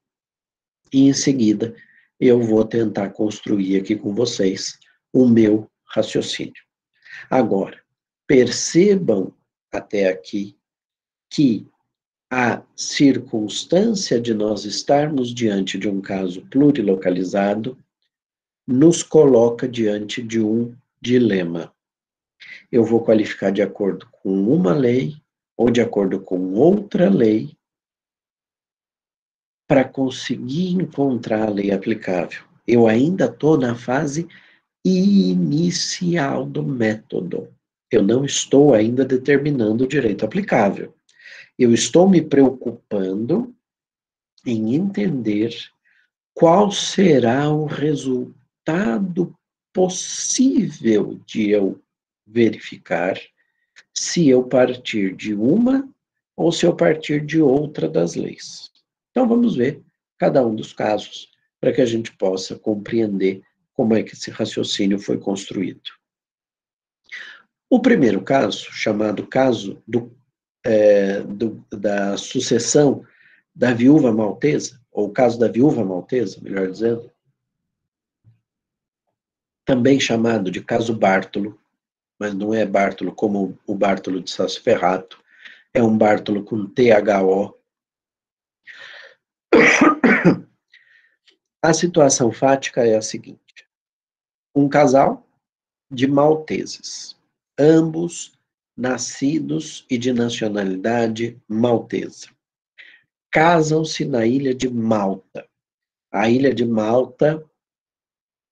[0.90, 1.76] E em seguida,
[2.18, 4.78] eu vou tentar construir aqui com vocês
[5.12, 6.62] o meu raciocínio.
[7.28, 7.78] Agora,
[8.26, 9.34] percebam
[9.70, 10.56] até aqui
[11.28, 11.68] que
[12.30, 17.76] a circunstância de nós estarmos diante de um caso plurilocalizado
[18.66, 21.74] nos coloca diante de um dilema
[22.70, 25.16] eu vou qualificar de acordo com uma lei
[25.56, 27.56] ou de acordo com outra lei
[29.68, 32.44] para conseguir encontrar a lei aplicável.
[32.66, 34.26] Eu ainda estou na fase
[34.84, 37.52] inicial do método.
[37.90, 40.94] Eu não estou ainda determinando o direito aplicável.
[41.60, 43.54] Eu estou me preocupando
[44.46, 45.54] em entender
[46.32, 49.36] qual será o resultado
[49.70, 51.78] possível de eu
[52.26, 53.20] verificar
[53.94, 55.86] se eu partir de uma
[56.34, 58.70] ou se eu partir de outra das leis.
[59.10, 59.82] Então vamos ver
[60.16, 63.42] cada um dos casos para que a gente possa compreender
[63.74, 65.90] como é que esse raciocínio foi construído.
[67.68, 70.10] O primeiro caso, chamado caso do,
[70.64, 73.04] é, do, da sucessão
[73.54, 77.10] da viúva maltesa, ou o caso da viúva maltesa, melhor dizendo,
[79.64, 81.58] também chamado de caso Bártolo,
[82.18, 85.22] mas não é Bártolo como o Bártolo de Sasferrato,
[85.72, 87.56] é um Bártolo com THO.
[91.62, 93.68] A situação fática é a seguinte:
[94.54, 95.26] um casal
[95.90, 97.16] de malteses,
[97.58, 98.32] ambos
[98.80, 102.28] nascidos e de nacionalidade maltesa.
[103.30, 105.46] Casam-se na ilha de Malta.
[106.10, 107.44] A ilha de Malta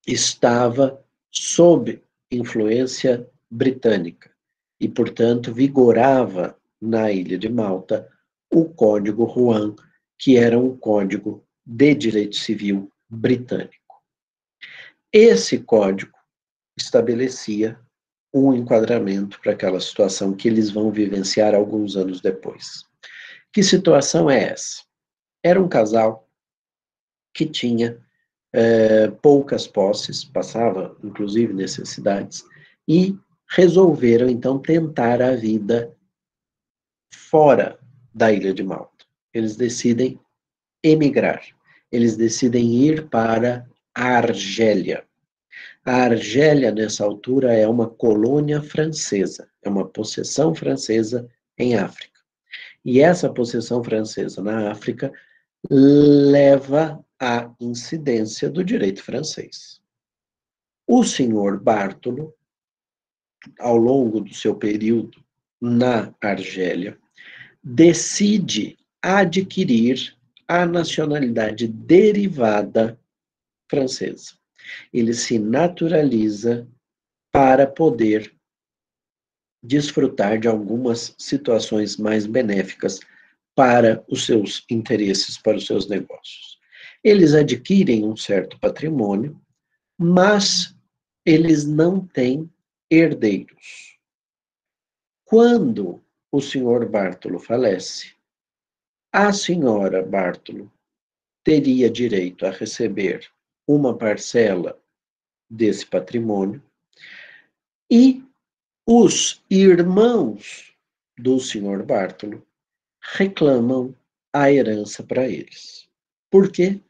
[0.07, 4.31] estava sob influência britânica
[4.79, 8.07] e, portanto, vigorava na ilha de Malta
[8.53, 9.75] o Código Juan,
[10.19, 14.03] que era um código de direito civil britânico.
[15.11, 16.19] Esse código
[16.77, 17.81] estabelecia
[18.47, 22.85] um enquadramento para aquela situação que eles vão vivenciar alguns anos depois.
[23.53, 24.83] Que situação é essa?
[25.43, 26.29] Era um casal
[27.35, 27.99] que tinha
[28.53, 32.45] é, poucas posses, passava inclusive necessidades,
[32.87, 33.17] e
[33.51, 35.95] resolveram então tentar a vida
[37.13, 37.79] fora
[38.15, 39.05] da ilha de Malta.
[39.33, 40.21] Eles decidem
[40.83, 41.43] emigrar,
[41.91, 45.08] eles decidem ir para a Argélia.
[45.89, 52.21] A Argélia, nessa altura, é uma colônia francesa, é uma possessão francesa em África.
[52.85, 55.11] E essa possessão francesa na África
[55.71, 59.81] leva à incidência do direito francês.
[60.87, 62.35] O senhor Bartolo,
[63.59, 65.25] ao longo do seu período
[65.59, 66.99] na Argélia,
[67.65, 70.15] decide adquirir
[70.47, 73.01] a nacionalidade derivada
[73.71, 74.38] francesa.
[74.93, 76.69] Ele se naturaliza
[77.33, 78.35] para poder
[79.63, 83.01] desfrutar de algumas situações mais benéficas
[83.55, 86.59] para os seus interesses, para os seus negócios.
[87.03, 89.41] Eles adquirem um certo patrimônio,
[89.99, 90.77] mas
[91.27, 92.51] eles não têm
[92.91, 93.99] herdeiros.
[95.25, 96.03] Quando
[96.33, 98.15] o senhor Bartolo falece,
[99.13, 100.73] a senhora Bartolo
[101.45, 103.29] teria direito a receber
[103.69, 104.81] uma parcela
[105.49, 106.63] desse patrimônio
[107.91, 108.25] e
[108.87, 110.75] os irmãos
[111.19, 112.43] do senhor Bartolo
[113.01, 113.95] reclamam
[114.33, 115.87] a herança para eles.
[116.31, 116.81] Por quê?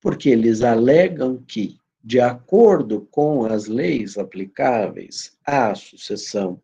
[0.00, 6.60] Porque eles alegam que, de acordo com as leis aplicáveis à sucessão,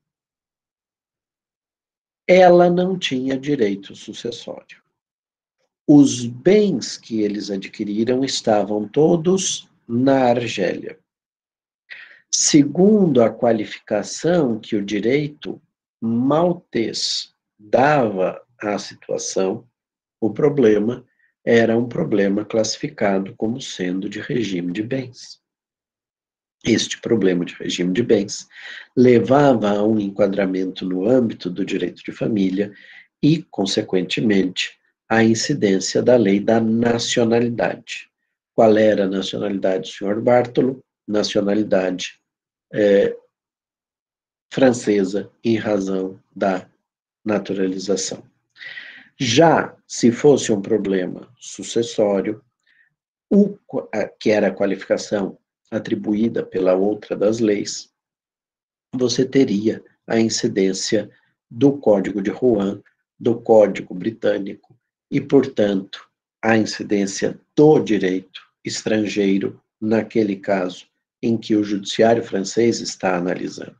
[2.26, 4.81] ela não tinha direito sucessório.
[5.86, 10.98] Os bens que eles adquiriram estavam todos na Argélia.
[12.30, 15.60] Segundo a qualificação que o direito
[16.00, 19.66] maltês dava à situação,
[20.20, 21.04] o problema
[21.44, 25.42] era um problema classificado como sendo de regime de bens.
[26.64, 28.46] Este problema de regime de bens
[28.96, 32.72] levava a um enquadramento no âmbito do direito de família
[33.20, 38.10] e, consequentemente, a incidência da lei da nacionalidade.
[38.54, 40.82] Qual era a nacionalidade do senhor Bartolo?
[41.06, 42.20] Nacionalidade
[42.72, 43.16] é,
[44.52, 46.68] francesa, em razão da
[47.24, 48.22] naturalização.
[49.18, 52.42] Já se fosse um problema sucessório,
[53.30, 53.56] o,
[54.18, 55.38] que era a qualificação
[55.70, 57.90] atribuída pela outra das leis,
[58.94, 61.10] você teria a incidência
[61.50, 62.82] do Código de Rouen,
[63.18, 64.71] do Código Britânico
[65.12, 66.08] e, portanto,
[66.42, 70.86] a incidência do direito estrangeiro naquele caso
[71.22, 73.76] em que o judiciário francês está analisando.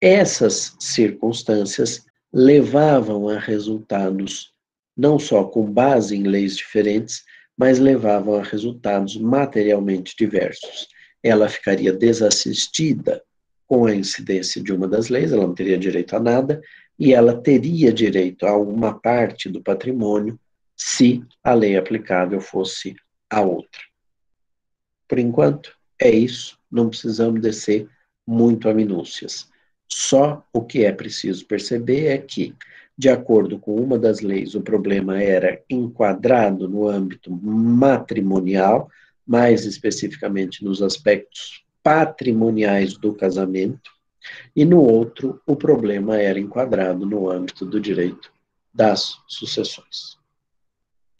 [0.00, 4.52] Essas circunstâncias levavam a resultados
[4.96, 7.22] não só com base em leis diferentes,
[7.56, 10.88] mas levavam a resultados materialmente diversos.
[11.22, 13.22] Ela ficaria desassistida
[13.66, 16.60] com a incidência de uma das leis, ela não teria direito a nada,
[17.02, 20.38] e ela teria direito a uma parte do patrimônio
[20.76, 22.94] se a lei aplicável fosse
[23.28, 23.80] a outra.
[25.08, 27.88] Por enquanto, é isso, não precisamos descer
[28.24, 29.50] muito a minúcias.
[29.88, 32.54] Só o que é preciso perceber é que,
[32.96, 38.88] de acordo com uma das leis, o problema era enquadrado no âmbito matrimonial,
[39.26, 43.90] mais especificamente nos aspectos patrimoniais do casamento,
[44.54, 48.32] e no outro, o problema era enquadrado no âmbito do direito
[48.72, 50.18] das sucessões.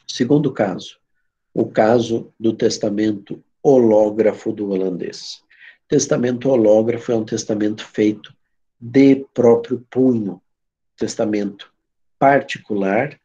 [0.07, 0.99] Segundo caso,
[1.55, 5.43] o caso do testamento hológrafo do holandês.
[5.87, 8.35] Testamento hológrafo é um testamento feito
[8.81, 10.41] de próprio punho,
[10.97, 11.73] testamento
[12.19, 13.19] particular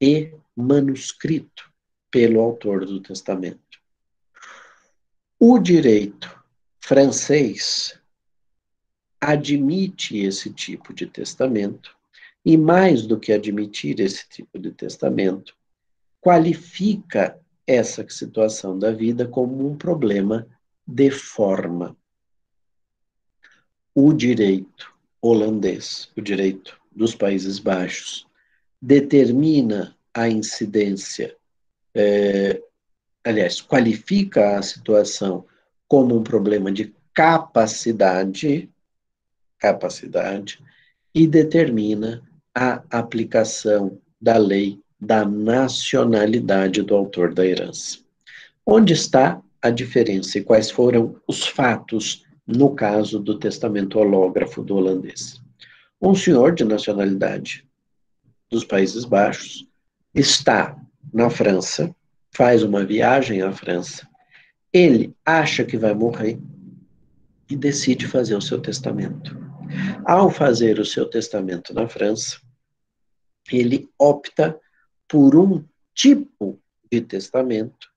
[0.00, 1.70] e manuscrito
[2.10, 3.78] pelo autor do testamento.
[5.38, 6.36] O direito
[6.80, 7.98] francês
[9.20, 11.96] admite esse tipo de testamento
[12.44, 15.54] e, mais do que admitir esse tipo de testamento,
[16.20, 20.46] qualifica essa situação da vida como um problema
[20.86, 21.96] de forma.
[23.94, 28.26] O direito holandês, o direito dos Países Baixos,
[28.80, 31.36] determina a incidência,
[31.94, 32.62] é,
[33.24, 35.44] aliás, qualifica a situação
[35.86, 38.70] como um problema de capacidade,
[39.58, 40.62] capacidade,
[41.14, 42.22] e determina
[42.54, 47.98] a aplicação da lei da nacionalidade do autor da herança.
[48.66, 54.76] Onde está a diferença e quais foram os fatos no caso do testamento hológrafo do
[54.76, 55.40] holandês?
[56.00, 57.64] Um senhor de nacionalidade
[58.50, 59.66] dos Países Baixos
[60.14, 60.76] está
[61.12, 61.94] na França,
[62.30, 64.06] faz uma viagem à França,
[64.72, 66.38] ele acha que vai morrer
[67.48, 69.47] e decide fazer o seu testamento.
[70.04, 72.40] Ao fazer o seu testamento na França,
[73.50, 74.58] ele opta
[75.06, 77.88] por um tipo de testamento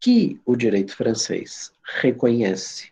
[0.00, 2.90] que o direito francês reconhece,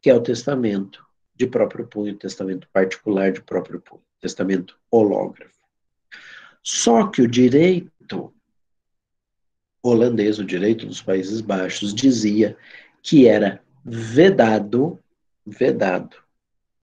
[0.00, 5.52] que é o testamento de próprio punho, testamento particular de próprio punho, testamento hológrafo.
[6.62, 8.32] Só que o direito
[9.82, 12.56] holandês, o direito dos Países Baixos, dizia
[13.02, 15.00] que era vedado,
[15.44, 16.21] vedado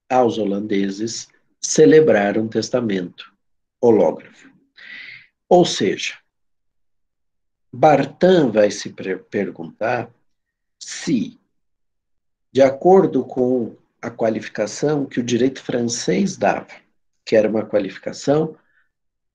[0.10, 1.28] aos holandeses
[1.62, 3.32] celebrar um testamento
[3.80, 4.50] hológrafo.
[5.48, 6.15] Ou seja,
[7.72, 8.93] Bartan vai se
[9.30, 10.10] perguntar
[10.80, 11.39] se,
[12.52, 16.67] de acordo com a qualificação que o direito francês dava,
[17.26, 18.56] que era uma qualificação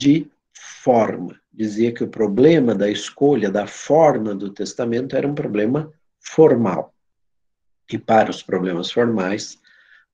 [0.01, 5.93] de forma, dizia que o problema da escolha da forma do testamento era um problema
[6.21, 6.93] formal.
[7.91, 9.59] E para os problemas formais,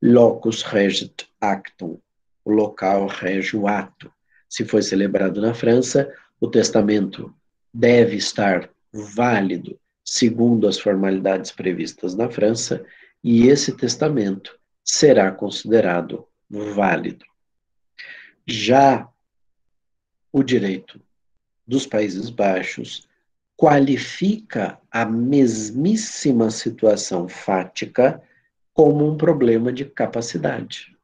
[0.03, 1.99] locus regit actum,
[2.45, 4.11] o local rege o ato
[4.49, 7.33] se foi celebrado na França, o testamento
[7.73, 12.85] deve estar válido segundo as formalidades previstas na França,
[13.23, 17.25] e esse testamento será considerado válido.
[18.45, 19.09] Já
[20.33, 21.01] o direito
[21.65, 23.09] dos Países Baixos
[23.57, 28.21] qualifica a mesmíssima situação fática
[28.73, 30.97] como um problema de capacidade.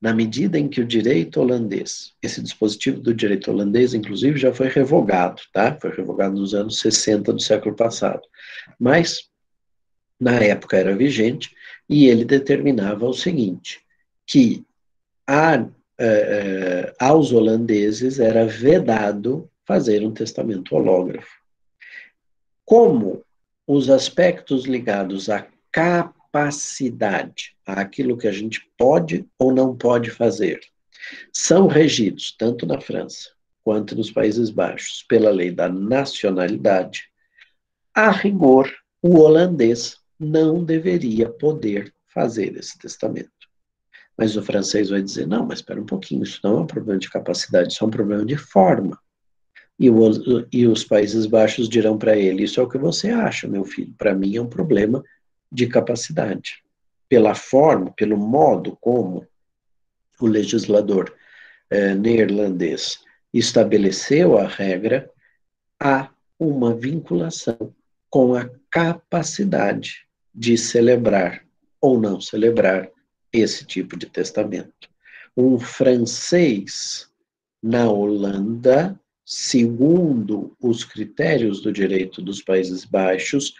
[0.00, 4.68] Na medida em que o direito holandês, esse dispositivo do direito holandês, inclusive, já foi
[4.68, 5.76] revogado, tá?
[5.80, 8.22] Foi revogado nos anos 60 do século passado.
[8.78, 9.28] Mas,
[10.20, 11.50] na época, era vigente
[11.88, 13.80] e ele determinava o seguinte:
[14.26, 14.64] que
[15.26, 15.66] a,
[15.98, 21.40] eh, aos holandeses era vedado fazer um testamento hológrafo.
[22.64, 23.24] Como
[23.66, 30.58] os aspectos ligados à capacidade capacidade, aquilo que a gente pode ou não pode fazer,
[31.32, 33.30] são regidos, tanto na França
[33.62, 37.02] quanto nos Países Baixos, pela lei da nacionalidade,
[37.94, 38.68] a rigor,
[39.00, 43.30] o holandês não deveria poder fazer esse testamento.
[44.18, 46.98] Mas o francês vai dizer: não, mas espera um pouquinho, isso não é um problema
[46.98, 48.98] de capacidade, isso é um problema de forma.
[49.78, 53.48] E, o, e os Países Baixos dirão para ele: isso é o que você acha,
[53.48, 55.02] meu filho, para mim é um problema
[55.54, 56.64] de capacidade,
[57.08, 59.24] pela forma, pelo modo como
[60.20, 61.14] o legislador
[61.70, 62.98] eh, neerlandês
[63.32, 65.08] estabeleceu a regra,
[65.78, 67.72] há uma vinculação
[68.10, 71.44] com a capacidade de celebrar
[71.80, 72.90] ou não celebrar
[73.32, 74.88] esse tipo de testamento.
[75.36, 77.08] Um francês
[77.62, 83.54] na Holanda, segundo os critérios do direito dos Países Baixos,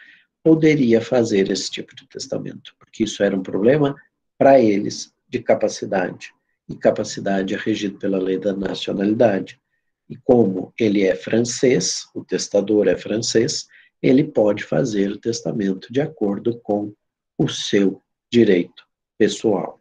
[0.45, 3.97] poderia fazer esse tipo de testamento, porque isso era um problema
[4.37, 6.35] para eles de capacidade.
[6.69, 9.59] E capacidade é regido pela lei da nacionalidade.
[10.09, 13.67] E como ele é francês, o testador é francês,
[14.03, 16.93] ele pode fazer o testamento de acordo com
[17.39, 18.85] o seu direito
[19.17, 19.81] pessoal.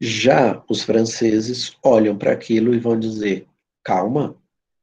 [0.00, 3.46] Já os franceses olham para aquilo e vão dizer:
[3.84, 4.36] calma,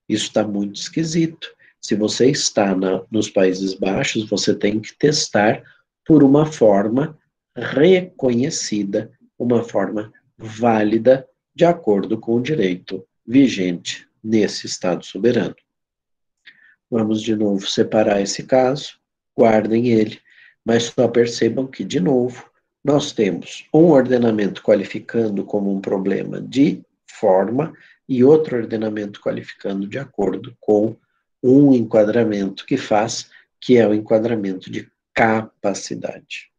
[0.08, 1.54] isso está muito esquisito.
[1.82, 5.64] Se você está na, nos Países Baixos, você tem que testar
[6.06, 7.18] por uma forma
[7.56, 15.56] reconhecida, uma forma válida, de acordo com o direito vigente nesse Estado soberano.
[16.90, 19.00] Vamos de novo separar esse caso,
[19.38, 20.20] guardem ele,
[20.64, 22.50] mas só percebam que, de novo,
[22.84, 27.74] nós temos um ordenamento qualificando como um problema de forma
[28.08, 30.96] e outro ordenamento qualificando de acordo com
[31.42, 33.30] um enquadramento que faz,
[33.60, 36.52] que é o enquadramento de capacidade.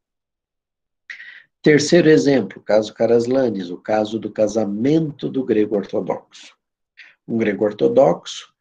[1.62, 6.56] Terceiro exemplo, caso Caraslanes, o caso do casamento do grego ortodoxo.
[7.26, 8.54] Um grego ortodoxo,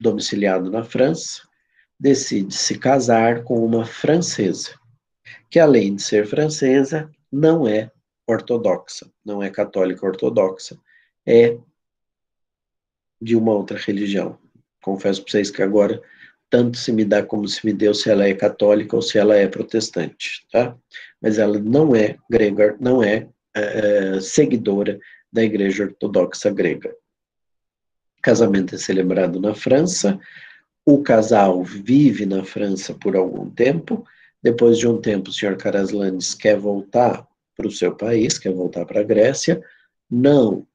[0.00, 1.42] domiciliado na França,
[2.00, 4.80] decide se casar com uma francesa
[5.52, 7.90] que além de ser francesa, não é
[8.26, 10.78] ortodoxa, não é católica ortodoxa,
[11.26, 11.58] é
[13.20, 14.38] de uma outra religião.
[14.82, 16.02] Confesso para vocês que agora
[16.50, 19.34] tanto se me dá como se me deu se ela é católica ou se ela
[19.34, 20.76] é protestante, tá?
[21.20, 25.00] Mas ela não é grega, não é, é seguidora
[25.32, 26.94] da Igreja Ortodoxa grega.
[28.22, 30.20] Casamento é celebrado na França,
[30.84, 34.04] o casal vive na França por algum tempo,
[34.42, 37.26] depois de um tempo, o senhor Caraslanes quer voltar
[37.56, 39.62] para o seu país, quer voltar para a Grécia,
[40.10, 40.66] não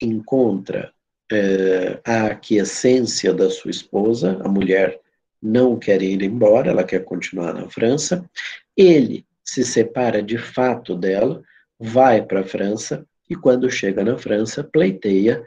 [0.00, 0.92] encontra
[1.32, 5.00] é, a aquiescência da sua esposa, a mulher
[5.42, 8.28] não quer ir embora, ela quer continuar na França.
[8.76, 11.42] Ele se separa de fato dela,
[11.80, 15.42] vai para a França e, quando chega na França, pleiteia,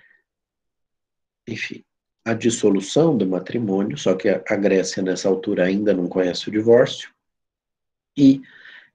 [1.48, 1.84] enfim,
[2.26, 7.12] a dissolução do matrimônio, só que a Grécia, nessa altura, ainda não conhece o divórcio,
[8.18, 8.42] e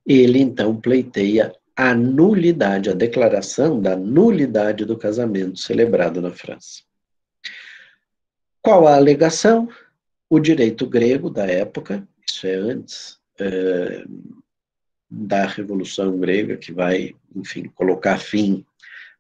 [0.05, 6.83] ele então pleiteia a nulidade, a declaração da nulidade do casamento celebrado na França.
[8.61, 9.67] Qual a alegação?
[10.29, 14.05] O direito grego da época, isso é antes é,
[15.11, 18.63] da Revolução Grega, que vai, enfim, colocar fim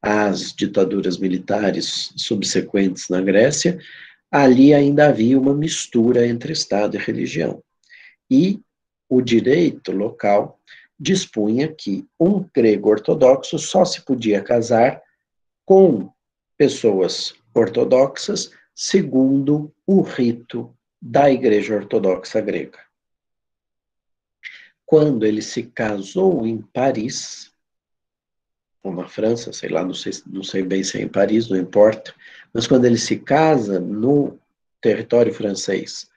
[0.02, 3.78] às ditaduras militares subsequentes na Grécia,
[4.30, 7.62] ali ainda havia uma mistura entre Estado e religião.
[8.30, 8.60] E
[9.08, 10.60] o direito local
[11.00, 15.02] dispunha que um grego ortodoxo só se podia casar
[15.64, 16.12] com
[16.58, 22.78] pessoas ortodoxas segundo o rito da Igreja Ortodoxa grega.
[24.84, 27.50] Quando ele se casou em Paris,
[28.82, 31.56] ou na França, sei lá, não sei, não sei bem se é em Paris, não
[31.56, 32.14] importa,
[32.52, 34.38] mas quando ele se casa no
[34.80, 36.10] território francês,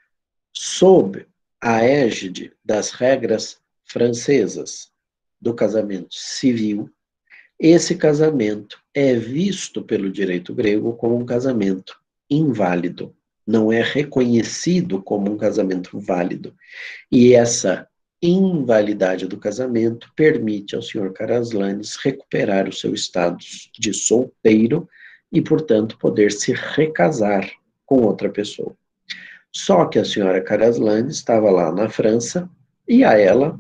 [0.52, 1.26] sob
[1.62, 3.63] a égide das regras
[3.94, 4.92] francesas
[5.40, 6.90] do casamento civil,
[7.60, 11.96] esse casamento é visto pelo direito grego como um casamento
[12.28, 13.16] inválido,
[13.46, 16.56] não é reconhecido como um casamento válido.
[17.12, 17.88] E essa
[18.20, 24.90] invalidade do casamento permite ao senhor Caraslanes recuperar o seu status de solteiro
[25.32, 27.48] e, portanto, poder se recasar
[27.86, 28.76] com outra pessoa.
[29.52, 32.50] Só que a senhora Caraslane estava lá na França
[32.88, 33.60] e a ela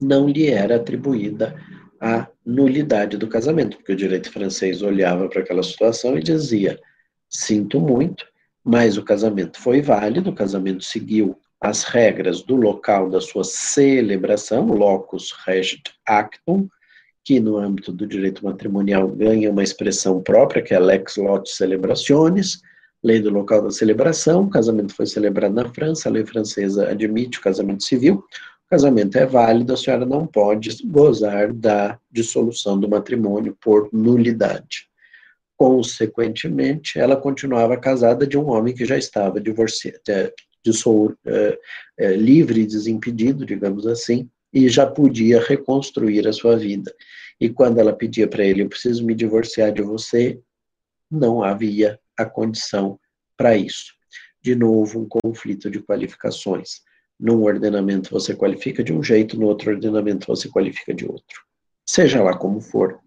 [0.00, 1.54] não lhe era atribuída
[2.00, 6.78] a nulidade do casamento, porque o direito francês olhava para aquela situação e dizia:
[7.28, 8.24] sinto muito,
[8.64, 14.66] mas o casamento foi válido, o casamento seguiu as regras do local da sua celebração,
[14.66, 16.68] locus regit actum,
[17.24, 22.60] que no âmbito do direito matrimonial ganha uma expressão própria, que é lex lot celebrationis,
[23.02, 27.38] lei do local da celebração, o casamento foi celebrado na França, a lei francesa admite
[27.38, 28.24] o casamento civil,
[28.68, 34.88] casamento é válido, a senhora não pode gozar da dissolução do matrimônio por nulidade.
[35.56, 40.32] Consequentemente, ela continuava casada de um homem que já estava divorciado, é,
[41.26, 41.58] é,
[41.98, 46.94] é, livre e desimpedido, digamos assim, e já podia reconstruir a sua vida.
[47.40, 50.40] E quando ela pedia para ele, eu preciso me divorciar de você,
[51.10, 52.98] não havia a condição
[53.36, 53.94] para isso.
[54.42, 56.82] De novo, um conflito de qualificações.
[57.18, 61.42] Num ordenamento você qualifica de um jeito, no outro ordenamento você qualifica de outro.
[61.84, 63.00] Seja lá como for,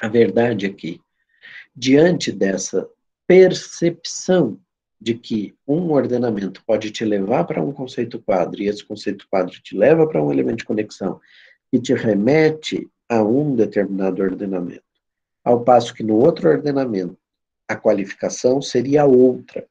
[0.00, 1.00] a verdade é que,
[1.74, 2.88] diante dessa
[3.26, 4.58] percepção
[5.00, 9.60] de que um ordenamento pode te levar para um conceito quadro, e esse conceito quadro
[9.60, 11.20] te leva para um elemento de conexão,
[11.72, 14.82] e te remete a um determinado ordenamento,
[15.44, 17.18] ao passo que no outro ordenamento
[17.68, 19.66] a qualificação seria outra.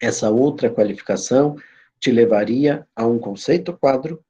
[0.00, 1.56] Essa outra qualificação
[2.00, 4.24] te levaria a um conceito quadro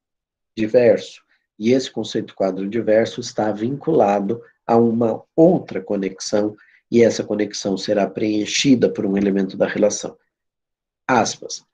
[0.57, 1.23] diverso.
[1.59, 6.57] E esse conceito quadro diverso está vinculado a uma outra conexão,
[6.91, 10.17] e essa conexão será preenchida por um elemento da relação.
[11.07, 11.65] Aspas.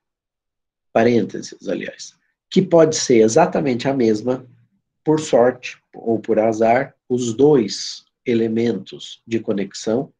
[0.93, 2.15] Parênteses, aliás.
[2.49, 4.45] Que pode ser exatamente a mesma,
[5.03, 10.13] por sorte ou por azar, os dois elementos de conexão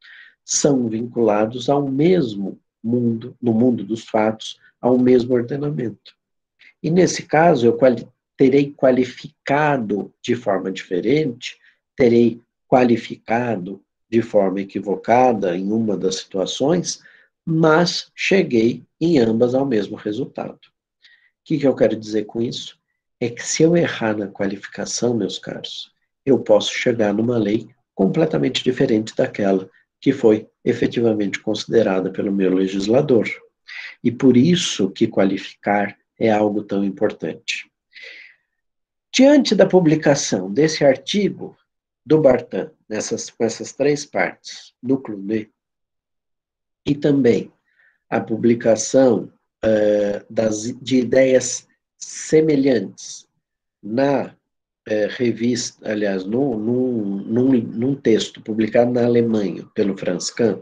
[0.44, 6.16] são vinculados ao mesmo mundo, no mundo dos fatos, ao mesmo ordenamento.
[6.82, 8.08] E nesse caso, eu quali
[8.38, 11.58] terei qualificado de forma diferente,
[11.96, 17.02] terei qualificado de forma equivocada em uma das situações,
[17.46, 20.56] mas cheguei em ambas ao mesmo resultado.
[20.56, 20.60] O
[21.44, 22.78] que, que eu quero dizer com isso?
[23.20, 25.92] É que se eu errar na qualificação, meus caros,
[26.26, 29.68] eu posso chegar numa lei completamente diferente daquela
[30.00, 33.28] que foi efetivamente considerada pelo meu legislador.
[34.04, 37.70] E por isso que qualificar é algo tão importante.
[39.14, 41.58] Diante da publicação desse artigo
[42.06, 45.52] do Bartan, nessas, com essas três partes, do Clube,
[46.86, 47.52] e também
[48.10, 49.32] a publicação
[49.66, 53.28] uh, das, de ideias semelhantes
[53.84, 60.62] na uh, revista, aliás, num, num, num, num texto publicado na Alemanha pelo Franz Kahn,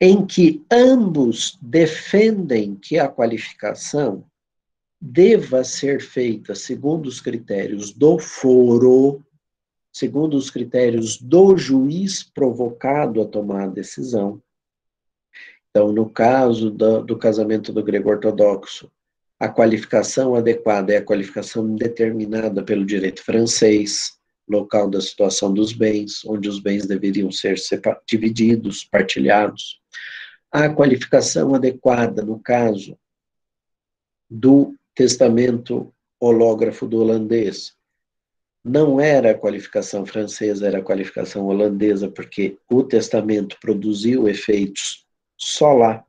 [0.00, 4.24] em que ambos defendem que a qualificação
[5.00, 9.24] deva ser feita segundo os critérios do foro,
[9.92, 14.40] segundo os critérios do juiz provocado a tomar a decisão.
[15.70, 18.90] Então, no caso do, do casamento do grego ortodoxo,
[19.38, 24.18] a qualificação adequada é a qualificação determinada pelo direito francês,
[24.48, 27.56] local da situação dos bens, onde os bens deveriam ser
[28.06, 29.80] divididos, partilhados.
[30.50, 32.98] A qualificação adequada, no caso
[34.28, 37.76] do testamento hológrafo do holandês,
[38.64, 45.72] não era a qualificação francesa, era a qualificação holandesa, porque o testamento produziu efeitos só
[45.72, 46.04] lá.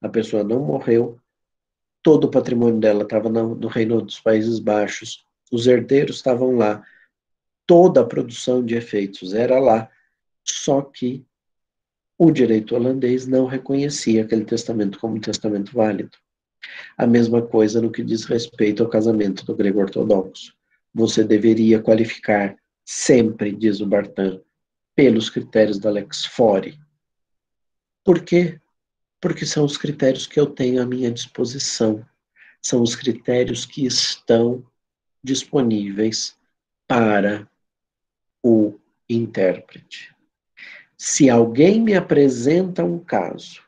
[0.00, 1.18] A pessoa não morreu,
[2.02, 6.82] todo o patrimônio dela estava no, no Reino dos Países Baixos, os herdeiros estavam lá,
[7.66, 9.90] toda a produção de efeitos era lá,
[10.44, 11.26] só que
[12.18, 16.18] o direito holandês não reconhecia aquele testamento como um testamento válido.
[16.96, 20.52] A mesma coisa no que diz respeito ao casamento do grego ortodoxo.
[20.92, 24.40] Você deveria qualificar sempre, diz o Bartan,
[24.96, 26.76] pelos critérios da Lex Fori.
[28.04, 28.60] Por quê?
[29.20, 32.04] Porque são os critérios que eu tenho à minha disposição.
[32.60, 34.66] São os critérios que estão
[35.22, 36.36] disponíveis
[36.88, 37.48] para
[38.42, 38.76] o
[39.08, 40.17] intérprete.
[40.98, 43.62] Se alguém me apresenta um caso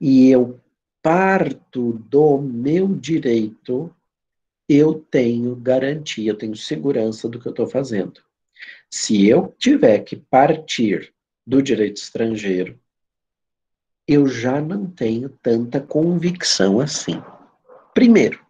[0.00, 0.58] e eu
[1.02, 3.94] parto do meu direito,
[4.66, 8.22] eu tenho garantia, eu tenho segurança do que eu estou fazendo.
[8.90, 11.12] Se eu tiver que partir
[11.46, 12.80] do direito estrangeiro,
[14.08, 17.22] eu já não tenho tanta convicção assim.
[17.92, 18.40] Primeiro,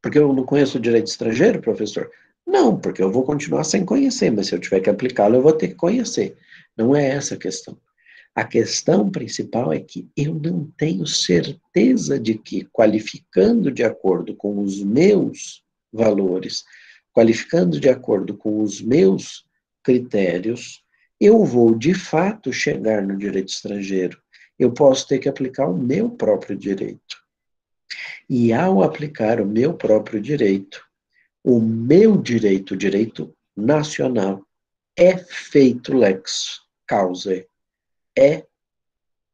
[0.00, 2.10] porque eu não conheço o direito estrangeiro, professor?
[2.48, 5.52] Não, porque eu vou continuar sem conhecer, mas se eu tiver que aplicá-lo, eu vou
[5.52, 6.34] ter que conhecer.
[6.74, 7.76] Não é essa a questão.
[8.34, 14.62] A questão principal é que eu não tenho certeza de que, qualificando de acordo com
[14.62, 16.64] os meus valores,
[17.12, 19.44] qualificando de acordo com os meus
[19.82, 20.82] critérios,
[21.20, 24.18] eu vou de fato chegar no direito estrangeiro.
[24.58, 27.18] Eu posso ter que aplicar o meu próprio direito.
[28.30, 30.87] E ao aplicar o meu próprio direito,
[31.50, 34.46] o meu direito, o direito nacional,
[34.94, 37.42] é feito lex causa
[38.14, 38.44] é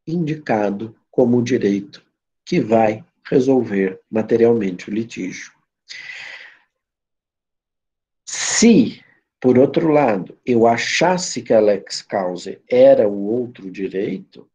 [0.07, 2.07] indicado como o direito
[2.45, 5.53] que vai resolver materialmente o litígio.
[8.25, 9.03] Se,
[9.41, 14.49] por outro lado, eu achasse que a lex causa era o outro direito,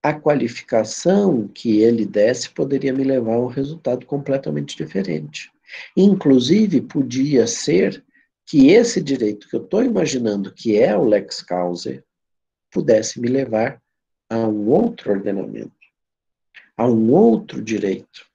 [0.00, 5.50] a qualificação que ele desse poderia me levar a um resultado completamente diferente.
[5.96, 8.04] Inclusive, podia ser
[8.46, 12.04] que esse direito que eu estou imaginando que é o lex causa
[12.70, 13.82] pudesse me levar
[14.28, 15.74] a um outro ordenamento,
[16.76, 18.26] a um outro direito.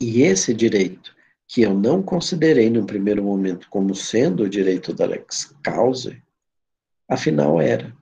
[0.00, 1.14] E esse direito,
[1.46, 6.20] que eu não considerei no primeiro momento como sendo o direito da lex causa,
[7.08, 7.96] afinal era.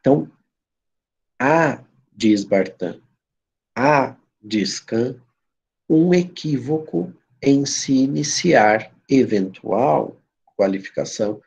[0.00, 0.30] Então,
[1.38, 1.82] há,
[2.12, 3.00] diz Bartan,
[3.76, 5.20] há, diz Kant,
[5.88, 7.12] um equívoco
[7.42, 10.16] em se iniciar eventual
[10.56, 11.40] qualificação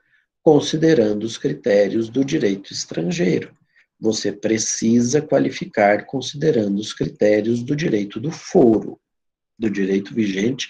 [0.44, 3.56] considerando os critérios do direito estrangeiro.
[3.98, 9.00] você precisa qualificar considerando os critérios do direito do foro,
[9.58, 10.68] do direito vigente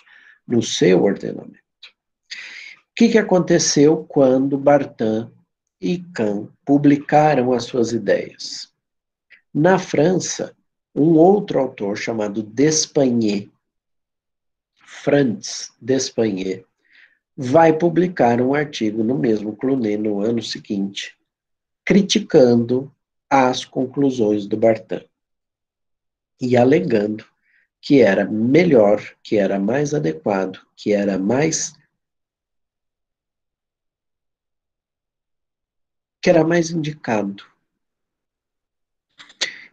[0.48, 1.58] no seu ordenamento.
[1.58, 5.30] O que, que aconteceu quando Bartin
[5.82, 8.72] e Kahn publicaram as suas ideias?
[9.52, 10.56] Na França,
[10.94, 13.50] um outro autor chamado Despagné,
[15.04, 16.64] Franz Despagné,
[17.36, 21.16] vai publicar um artigo no mesmo Clunet no ano seguinte,
[21.84, 22.92] criticando
[23.30, 25.04] as conclusões do Bartan
[26.40, 27.26] e alegando
[27.82, 31.74] que era melhor, que era mais adequado, que era mais
[36.22, 37.46] que era mais indicado.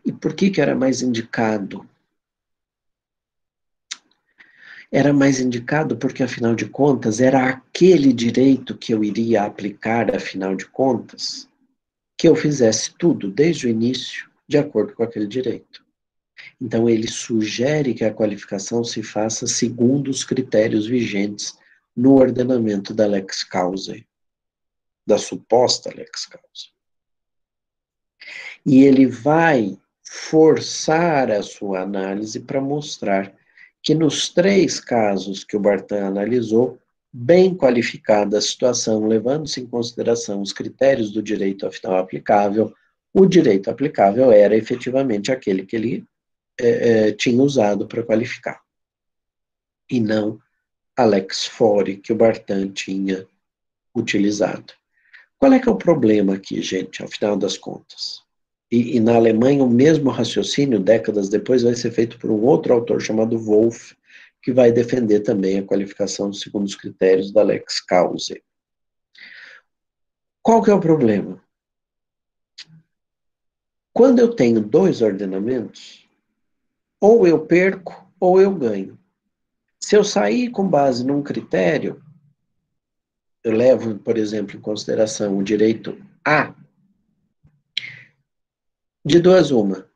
[0.05, 1.89] E por que que era mais indicado?
[4.95, 10.55] Era mais indicado porque, afinal de contas, era aquele direito que eu iria aplicar, afinal
[10.55, 11.49] de contas,
[12.19, 15.83] que eu fizesse tudo, desde o início, de acordo com aquele direito.
[16.61, 21.57] Então, ele sugere que a qualificação se faça segundo os critérios vigentes
[21.97, 23.97] no ordenamento da lex causa,
[25.07, 26.69] da suposta lex causa.
[28.65, 33.35] E ele vai forçar a sua análise para mostrar
[33.83, 36.79] que nos três casos que o Bartan analisou,
[37.13, 42.73] bem qualificada a situação, levando-se em consideração os critérios do direito afinal aplicável,
[43.13, 46.05] o direito aplicável era efetivamente aquele que ele
[46.59, 48.61] é, é, tinha usado para qualificar,
[49.91, 50.41] e não
[50.97, 53.27] a lex fori que o Bartan tinha
[53.95, 54.73] utilizado.
[55.39, 58.23] Qual é que é o problema aqui, gente, ao final das contas?
[58.73, 62.73] E, e, na Alemanha, o mesmo raciocínio, décadas depois, vai ser feito por um outro
[62.73, 63.95] autor chamado Wolff,
[64.41, 68.35] que vai defender também a qualificação segundo os critérios da lex causa.
[70.41, 71.39] Qual que é o problema?
[73.93, 76.09] Quando eu tenho dois ordenamentos,
[76.99, 78.99] ou eu perco ou eu ganho.
[79.79, 82.03] Se eu sair com base num critério,
[83.45, 86.55] eu levo, por exemplo, em consideração o direito A
[89.05, 89.91] de duas, uma.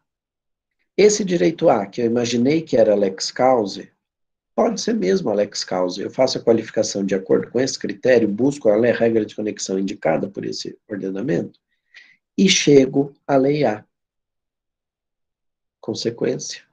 [0.97, 3.89] Esse direito A, que eu imaginei que era lex causa,
[4.55, 6.03] pode ser mesmo lex causa.
[6.03, 10.29] Eu faço a qualificação de acordo com esse critério, busco a regra de conexão indicada
[10.29, 11.61] por esse ordenamento
[12.37, 13.85] e chego à lei A.
[15.81, 16.65] Consequência,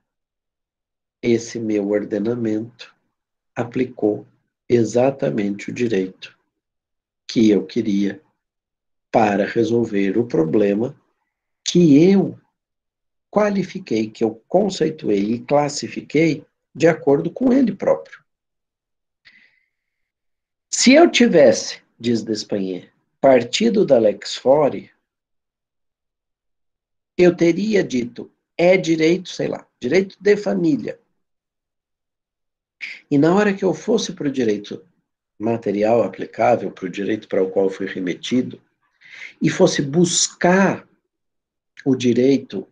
[1.22, 2.96] esse meu ordenamento
[3.56, 4.26] aplicou
[4.68, 6.36] exatamente o direito
[7.28, 8.22] que eu queria
[9.12, 11.00] para resolver o problema
[11.74, 12.40] que eu
[13.32, 18.24] qualifiquei, que eu conceituei e classifiquei de acordo com ele próprio.
[20.70, 24.92] Se eu tivesse, diz Despanhé, partido da Lex Fori,
[27.18, 31.00] eu teria dito, é direito, sei lá, direito de família.
[33.10, 34.86] E na hora que eu fosse para o direito
[35.40, 38.62] material aplicável, para o direito para o qual fui remetido,
[39.42, 40.88] e fosse buscar
[41.86, 42.68] o direito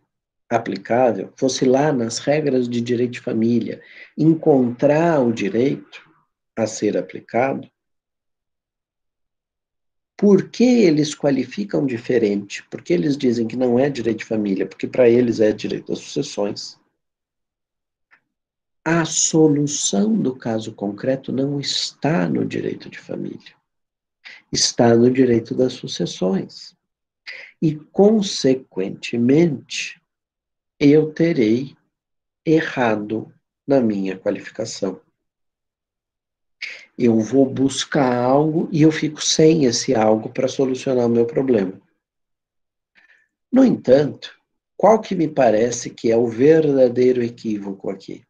[0.49, 3.81] aplicável, fosse lá nas regras de direito de família,
[4.17, 6.09] encontrar o direito
[6.57, 7.69] a ser aplicado,
[10.17, 12.63] por que eles qualificam diferente?
[12.69, 15.99] Porque eles dizem que não é direito de família, porque para eles é direito das
[15.99, 16.79] sucessões.
[18.83, 23.55] A solução do caso concreto não está no direito de família,
[24.51, 26.75] está no direito das sucessões
[27.61, 30.01] e, consequentemente,
[30.79, 31.77] eu terei
[32.45, 33.31] errado
[33.67, 34.99] na minha qualificação.
[36.97, 41.79] Eu vou buscar algo e eu fico sem esse algo para solucionar o meu problema.
[43.51, 44.35] No entanto,
[44.75, 48.23] qual que me parece que é o verdadeiro equívoco aqui?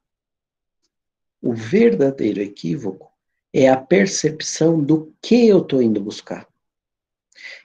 [1.41, 3.09] O verdadeiro equívoco
[3.53, 6.50] é a percepção do que eu estou indo buscar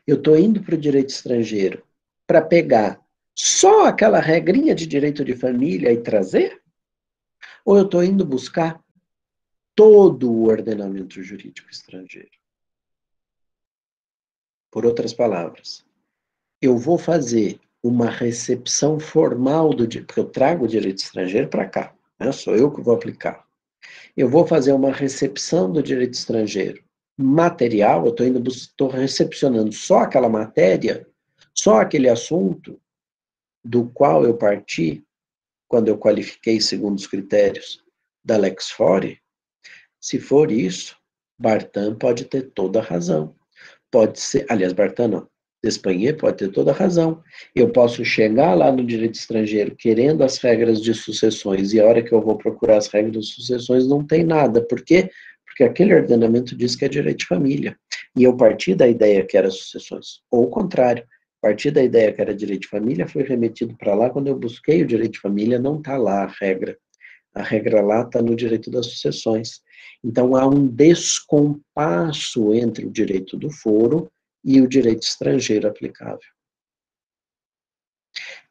[0.06, 1.84] eu estou indo para o direito estrangeiro
[2.26, 3.00] para pegar
[3.34, 6.62] só aquela regrinha de direito de família e trazer?
[7.64, 8.82] Ou eu estou indo buscar
[9.74, 12.30] todo o ordenamento jurídico estrangeiro?
[14.70, 15.84] Por outras palavras,
[16.60, 21.94] eu vou fazer uma recepção formal do porque eu trago o direito estrangeiro para cá,
[22.18, 22.32] né?
[22.32, 23.46] sou eu que vou aplicar.
[24.16, 26.85] Eu vou fazer uma recepção do direito estrangeiro
[27.16, 31.06] material, eu estou indo, estou recepcionando só aquela matéria,
[31.54, 32.80] só aquele assunto
[33.64, 35.04] do qual eu parti
[35.68, 37.82] quando eu qualifiquei segundo os critérios
[38.24, 39.20] da Lex Fori,
[40.00, 40.96] se for isso,
[41.38, 43.34] Bartan pode ter toda a razão.
[43.90, 45.28] Pode ser, aliás, Bartan não,
[45.62, 47.22] Despanhê pode ter toda a razão.
[47.54, 52.02] Eu posso chegar lá no direito estrangeiro querendo as regras de sucessões e a hora
[52.02, 54.62] que eu vou procurar as regras de sucessões não tem nada.
[54.62, 55.10] Por quê?
[55.56, 57.78] Porque aquele ordenamento diz que é direito de família.
[58.14, 60.20] E eu parti da ideia que era sucessões.
[60.30, 61.02] Ou o contrário,
[61.40, 64.10] parti da ideia que era direito de família, foi remetido para lá.
[64.10, 66.76] Quando eu busquei o direito de família, não está lá a regra.
[67.34, 69.62] A regra lá está no direito das sucessões.
[70.04, 74.12] Então há um descompasso entre o direito do foro
[74.44, 76.20] e o direito estrangeiro aplicável.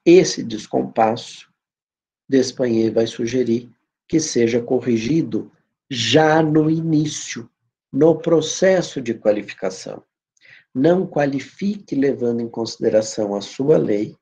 [0.04, 1.48] Esse descompasso,
[2.28, 3.70] Despanhê vai sugerir
[4.08, 5.52] que seja corrigido
[5.90, 7.50] já no início,
[7.92, 10.04] no processo de qualificação.
[10.74, 14.18] Não qualifique levando em consideração a sua lei,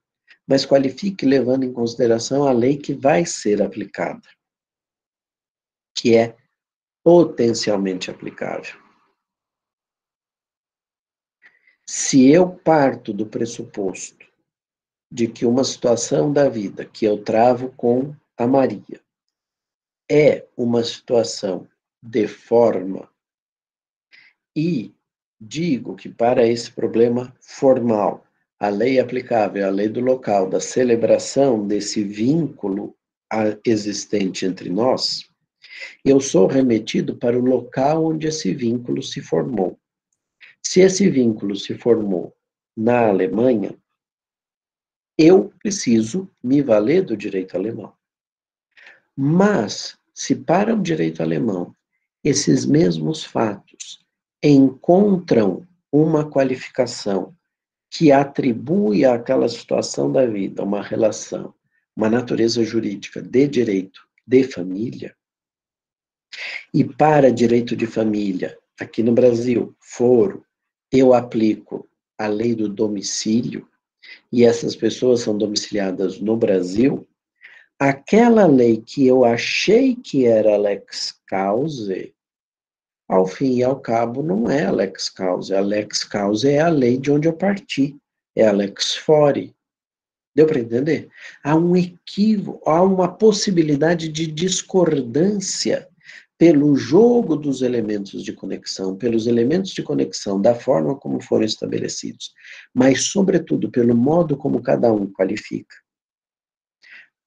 [0.47, 4.27] mas qualifique levando em consideração a lei que vai ser aplicada,
[5.95, 6.35] que é
[7.03, 8.81] potencialmente aplicável.
[11.87, 14.25] Se eu parto do pressuposto
[15.11, 19.02] de que uma situação da vida que eu travo com a Maria
[20.15, 21.67] é uma situação
[21.99, 23.09] de forma
[24.55, 24.93] e
[25.41, 28.23] digo que para esse problema formal,
[28.59, 32.95] a lei aplicável, a lei do local, da celebração desse vínculo
[33.65, 35.27] existente entre nós,
[36.05, 39.79] eu sou remetido para o local onde esse vínculo se formou.
[40.61, 42.37] Se esse vínculo se formou
[42.77, 43.75] na Alemanha,
[45.17, 47.91] eu preciso me valer do direito alemão.
[49.15, 51.75] Mas, se para o direito alemão
[52.23, 54.05] esses mesmos fatos
[54.41, 57.35] encontram uma qualificação
[57.89, 61.53] que atribui àquela situação da vida uma relação,
[61.95, 65.15] uma natureza jurídica de direito de família,
[66.73, 70.43] e para direito de família, aqui no Brasil, foro,
[70.91, 71.87] eu aplico
[72.17, 73.67] a lei do domicílio,
[74.31, 77.07] e essas pessoas são domiciliadas no Brasil,
[77.89, 82.13] aquela lei que eu achei que era lex cause,
[83.09, 85.53] ao fim e ao cabo não é a lex cause.
[85.53, 87.95] A lex cause é a lei de onde eu parti,
[88.35, 89.53] é a lex fori.
[90.33, 91.09] Deu para entender?
[91.43, 95.87] Há um equívoco, há uma possibilidade de discordância
[96.37, 102.33] pelo jogo dos elementos de conexão, pelos elementos de conexão, da forma como foram estabelecidos,
[102.73, 105.75] mas, sobretudo, pelo modo como cada um qualifica,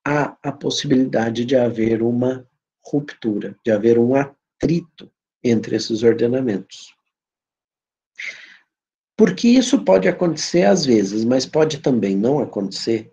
[0.07, 2.47] há a possibilidade de haver uma
[2.81, 5.11] ruptura, de haver um atrito
[5.43, 6.95] entre esses ordenamentos.
[9.17, 13.13] Porque isso pode acontecer às vezes, mas pode também não acontecer.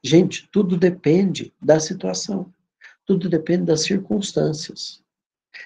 [0.00, 2.52] Gente, tudo depende da situação.
[3.04, 5.02] Tudo depende das circunstâncias.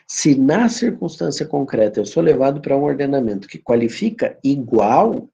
[0.06, 5.28] Se na circunstância concreta eu sou levado para um ordenamento que qualifica igual,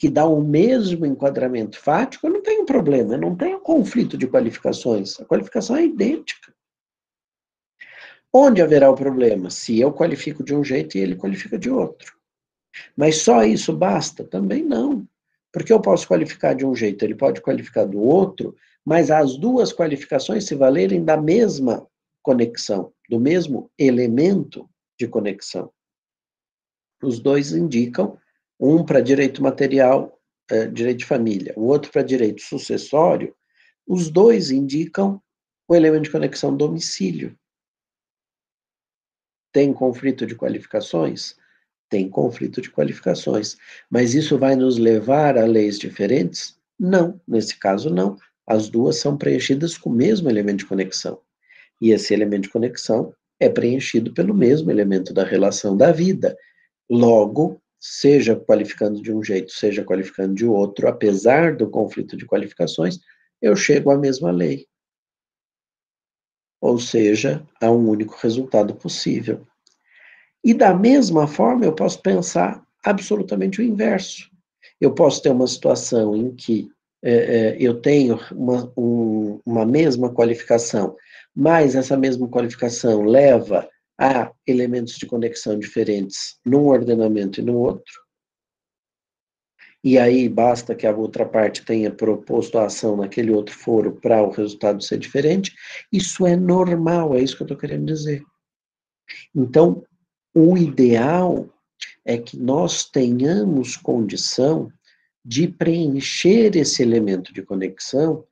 [0.00, 4.26] que dá o mesmo enquadramento fático, eu não tenho problema, eu não tenho conflito de
[4.26, 5.20] qualificações.
[5.20, 6.54] A qualificação é idêntica.
[8.32, 9.50] Onde haverá o problema?
[9.50, 12.16] Se eu qualifico de um jeito e ele qualifica de outro.
[12.96, 14.24] Mas só isso basta?
[14.24, 15.06] Também não.
[15.52, 19.70] Porque eu posso qualificar de um jeito, ele pode qualificar do outro, mas as duas
[19.70, 21.86] qualificações se valerem da mesma
[22.22, 24.66] conexão, do mesmo elemento
[24.98, 25.70] de conexão.
[27.02, 28.18] Os dois indicam,
[28.60, 33.34] um para direito material, é, direito de família, o outro para direito sucessório,
[33.86, 35.20] os dois indicam
[35.66, 37.34] o elemento de conexão domicílio.
[39.52, 41.34] Tem conflito de qualificações?
[41.88, 43.56] Tem conflito de qualificações.
[43.90, 46.56] Mas isso vai nos levar a leis diferentes?
[46.78, 48.16] Não, nesse caso não.
[48.46, 51.20] As duas são preenchidas com o mesmo elemento de conexão.
[51.80, 56.36] E esse elemento de conexão é preenchido pelo mesmo elemento da relação da vida.
[56.88, 62.98] Logo, seja qualificando de um jeito, seja qualificando de outro, apesar do conflito de qualificações,
[63.40, 64.66] eu chego à mesma lei.
[66.60, 69.46] Ou seja, há um único resultado possível.
[70.44, 74.30] E da mesma forma, eu posso pensar absolutamente o inverso.
[74.78, 76.68] Eu posso ter uma situação em que
[77.02, 80.96] é, é, eu tenho uma, um, uma mesma qualificação,
[81.34, 83.66] mas essa mesma qualificação leva
[84.00, 87.92] a elementos de conexão diferentes num ordenamento e no outro.
[89.84, 94.22] E aí basta que a outra parte tenha proposto a ação naquele outro foro para
[94.22, 95.54] o resultado ser diferente.
[95.92, 98.22] Isso é normal, é isso que eu estou querendo dizer.
[99.34, 99.84] Então,
[100.34, 101.48] o ideal
[102.04, 104.72] é que nós tenhamos condição
[105.22, 108.24] de preencher esse elemento de conexão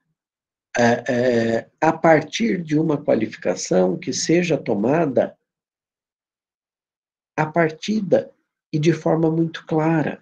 [0.76, 5.37] é, é, a partir de uma qualificação que seja tomada
[7.38, 8.32] a partida
[8.72, 10.20] e de forma muito clara.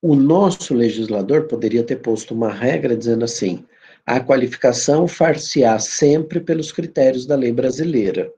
[0.00, 3.66] O nosso legislador poderia ter posto uma regra dizendo assim:
[4.06, 8.32] a qualificação far-se-á sempre pelos critérios da lei brasileira.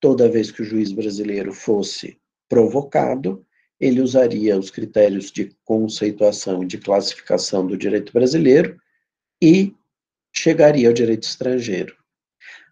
[0.00, 2.18] Toda vez que o juiz brasileiro fosse
[2.48, 3.46] provocado,
[3.78, 8.76] ele usaria os critérios de conceituação e de classificação do direito brasileiro
[9.40, 9.72] e
[10.32, 11.95] chegaria ao direito estrangeiro.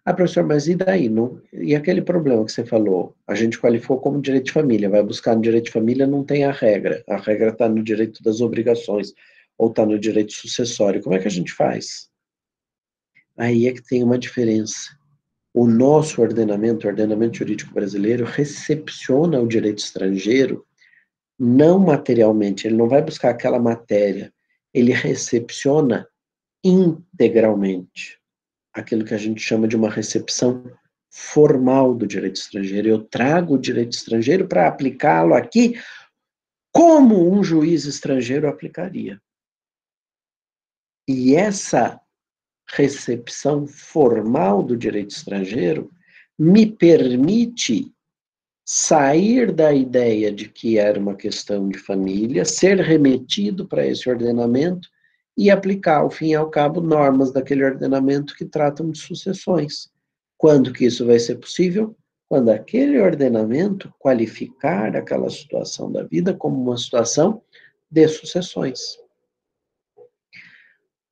[0.07, 1.09] Ah, professor, mas e daí?
[1.09, 3.15] Não, e aquele problema que você falou?
[3.25, 6.43] A gente qualificou como direito de família, vai buscar no direito de família, não tem
[6.43, 7.03] a regra.
[7.09, 9.13] A regra está no direito das obrigações,
[9.57, 11.01] ou está no direito sucessório.
[11.01, 12.07] Como é que a gente faz?
[13.35, 14.95] Aí é que tem uma diferença.
[15.51, 20.63] O nosso ordenamento, o ordenamento jurídico brasileiro, recepciona o direito estrangeiro
[21.37, 24.31] não materialmente, ele não vai buscar aquela matéria,
[24.73, 26.07] ele recepciona
[26.63, 28.19] integralmente
[28.75, 30.69] aquilo que a gente chama de uma recepção
[31.09, 32.89] formal do direito estrangeiro.
[32.89, 35.79] Eu trago o direito estrangeiro para aplicá-lo aqui
[36.73, 39.19] como um juiz estrangeiro aplicaria.
[41.07, 42.01] E essa
[42.67, 45.89] recepção formal do direito estrangeiro
[46.37, 47.93] me permite
[48.67, 54.89] sair da ideia de que era uma questão de família, ser remetido para esse ordenamento
[55.37, 59.89] e aplicar, ao fim e ao cabo, normas daquele ordenamento que tratam de sucessões.
[60.37, 61.95] Quando que isso vai ser possível?
[62.27, 67.41] Quando aquele ordenamento qualificar aquela situação da vida como uma situação
[67.89, 68.97] de sucessões.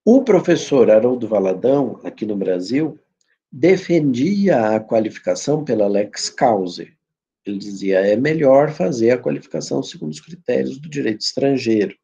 [0.06, 3.00] O professor Haroldo Valadão, aqui no Brasil,
[3.52, 6.88] defendia a qualificação pela lex causa.
[7.46, 11.96] Ele dizia, é melhor fazer a qualificação segundo os critérios do direito estrangeiro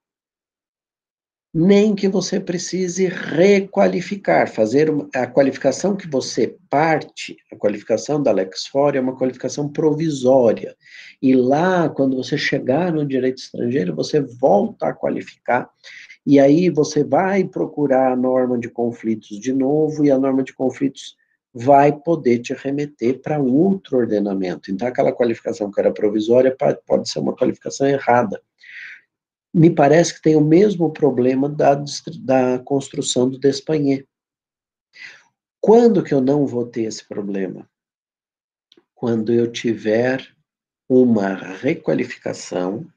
[1.53, 8.67] nem que você precise requalificar, fazer a qualificação que você parte, a qualificação da Lex
[8.67, 10.75] Fora é uma qualificação provisória.
[11.19, 15.67] E lá, quando você chegar no direito estrangeiro, você volta a qualificar,
[16.25, 20.53] e aí você vai procurar a norma de conflitos de novo, e a norma de
[20.53, 21.17] conflitos
[21.51, 24.71] vai poder te remeter para outro ordenamento.
[24.71, 28.39] Então, aquela qualificação que era provisória pode ser uma qualificação errada
[29.53, 31.75] me parece que tem o mesmo problema da,
[32.21, 34.03] da construção do Despagné.
[35.61, 37.69] Quando que eu não vou ter esse problema?
[38.93, 40.25] Quando eu tiver
[40.87, 42.87] uma requalificação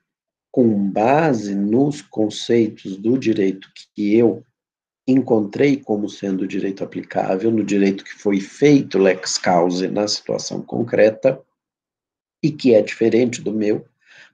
[0.51, 4.45] com base nos conceitos do direito que eu
[5.07, 11.43] encontrei como sendo direito aplicável, no direito que foi feito lex causa na situação concreta,
[12.43, 13.87] e que é diferente do meu,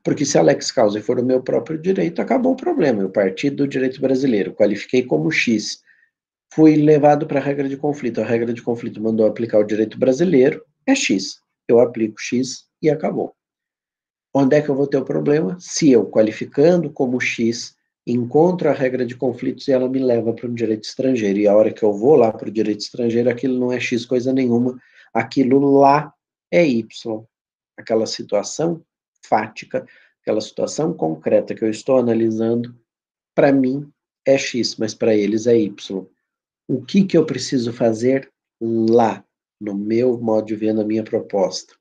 [0.02, 3.02] porque se a lex causa for o meu próprio direito, acabou o problema.
[3.02, 5.82] Eu parti do direito brasileiro, qualifiquei como X,
[6.52, 8.20] fui levado para a regra de conflito.
[8.20, 11.40] A regra de conflito mandou aplicar o direito brasileiro, é X.
[11.68, 13.34] Eu aplico X e acabou.
[14.34, 15.56] Onde é que eu vou ter o problema?
[15.58, 17.74] Se eu, qualificando como X,
[18.06, 21.38] encontro a regra de conflitos e ela me leva para um direito estrangeiro.
[21.38, 24.06] E a hora que eu vou lá para o direito estrangeiro, aquilo não é X
[24.06, 24.78] coisa nenhuma,
[25.12, 26.12] aquilo lá
[26.50, 27.24] é Y.
[27.76, 28.82] Aquela situação
[29.28, 29.86] fática,
[30.22, 32.74] aquela situação concreta que eu estou analisando,
[33.34, 33.90] para mim
[34.26, 36.06] é X, mas para eles é Y.
[36.66, 39.24] O que, que eu preciso fazer lá,
[39.60, 41.74] no meu modo de ver, na minha proposta?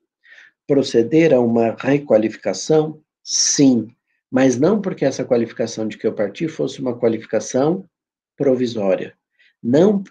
[0.66, 3.02] Proceder a uma requalificação?
[3.22, 3.88] Sim,
[4.30, 7.88] mas não porque essa qualificação de que eu parti fosse uma qualificação
[8.36, 9.16] provisória.
[9.62, 10.02] Não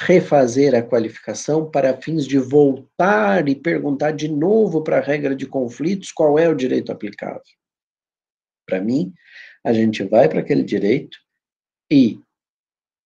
[0.00, 5.44] refazer a qualificação para fins de voltar e perguntar de novo para a regra de
[5.44, 7.42] conflitos qual é o direito aplicável.
[8.64, 9.12] Para mim,
[9.64, 11.18] a gente vai para aquele direito
[11.90, 12.20] e,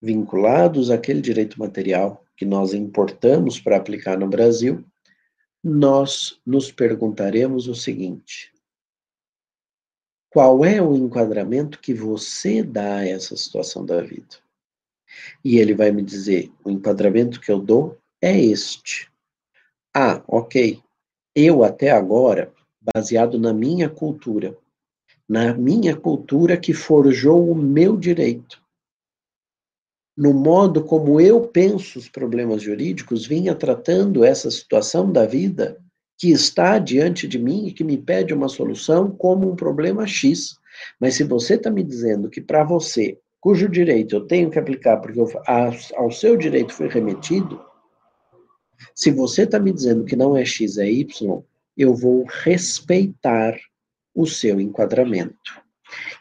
[0.02, 4.84] vinculados àquele direito material que nós importamos para aplicar no Brasil,
[5.64, 8.52] nós nos perguntaremos o seguinte:
[10.28, 14.42] qual é o enquadramento que você dá a essa situação da vida?
[15.44, 19.10] E ele vai me dizer: o enquadramento que eu dou é este.
[19.94, 20.80] Ah, ok.
[21.34, 22.52] Eu até agora,
[22.94, 24.56] baseado na minha cultura,
[25.28, 28.62] na minha cultura que forjou o meu direito,
[30.16, 35.78] no modo como eu penso os problemas jurídicos, vinha tratando essa situação da vida
[36.18, 40.56] que está diante de mim e que me pede uma solução como um problema X.
[41.00, 44.98] Mas se você está me dizendo que para você cujo direito eu tenho que aplicar
[44.98, 45.28] porque eu,
[45.96, 47.62] ao seu direito foi remetido,
[48.94, 51.42] se você está me dizendo que não é X, é Y,
[51.76, 53.58] eu vou respeitar
[54.14, 55.60] o seu enquadramento.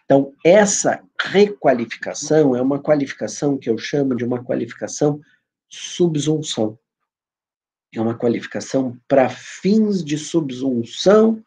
[0.03, 5.21] Então, essa requalificação é uma qualificação que eu chamo de uma qualificação
[5.69, 6.77] subsunção.
[7.93, 11.43] É uma qualificação para fins de subsunção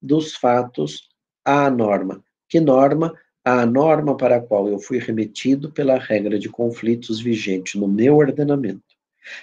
[0.00, 1.08] dos fatos
[1.44, 2.22] à norma.
[2.48, 3.12] Que norma?
[3.44, 8.16] À norma para a qual eu fui remetido pela regra de conflitos vigente no meu
[8.16, 8.82] ordenamento.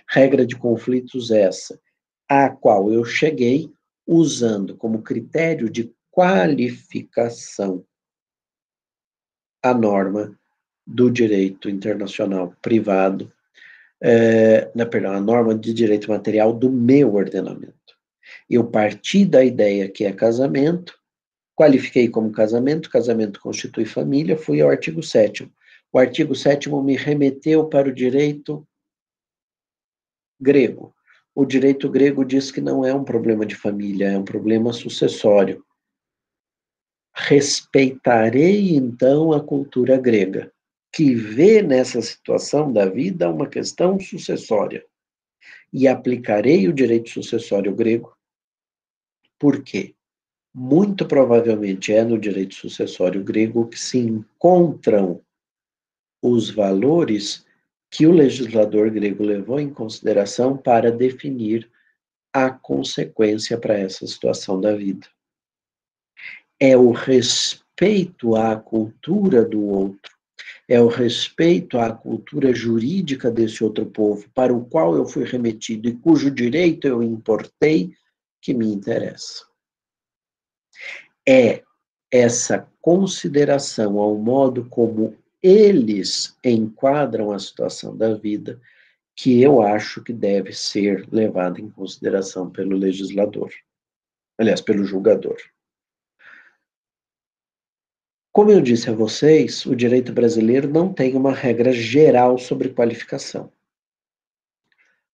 [0.07, 1.79] Regra de conflitos essa,
[2.27, 3.71] a qual eu cheguei
[4.05, 7.83] usando como critério de qualificação
[9.61, 10.37] a norma
[10.85, 13.31] do direito internacional privado,
[13.99, 17.73] é, não, perdão, a norma de direito material do meu ordenamento.
[18.47, 20.93] Eu parti da ideia que é casamento,
[21.55, 25.49] qualifiquei como casamento, casamento constitui família, fui ao artigo 7
[25.91, 28.67] O artigo 7 me remeteu para o direito
[30.39, 30.93] grego.
[31.33, 35.65] O direito grego diz que não é um problema de família, é um problema sucessório.
[37.13, 40.51] Respeitarei então a cultura grega,
[40.93, 44.85] que vê nessa situação da vida uma questão sucessória,
[45.71, 48.15] e aplicarei o direito sucessório grego.
[49.39, 49.94] Por quê?
[50.57, 55.21] Muito provavelmente é no direito sucessório grego que se encontram
[56.21, 57.45] os valores
[57.91, 61.69] que o legislador grego levou em consideração para definir
[62.33, 65.07] a consequência para essa situação da vida
[66.59, 70.13] é o respeito à cultura do outro,
[70.67, 75.87] é o respeito à cultura jurídica desse outro povo, para o qual eu fui remetido
[75.87, 77.93] e cujo direito eu importei,
[78.41, 79.45] que me interessa.
[81.27, 81.63] É
[82.11, 88.61] essa consideração ao modo como eles enquadram a situação da vida
[89.15, 93.51] que eu acho que deve ser levada em consideração pelo legislador.
[94.37, 95.37] Aliás, pelo julgador.
[98.31, 103.49] Como eu disse a vocês, o direito brasileiro não tem uma regra geral sobre qualificação.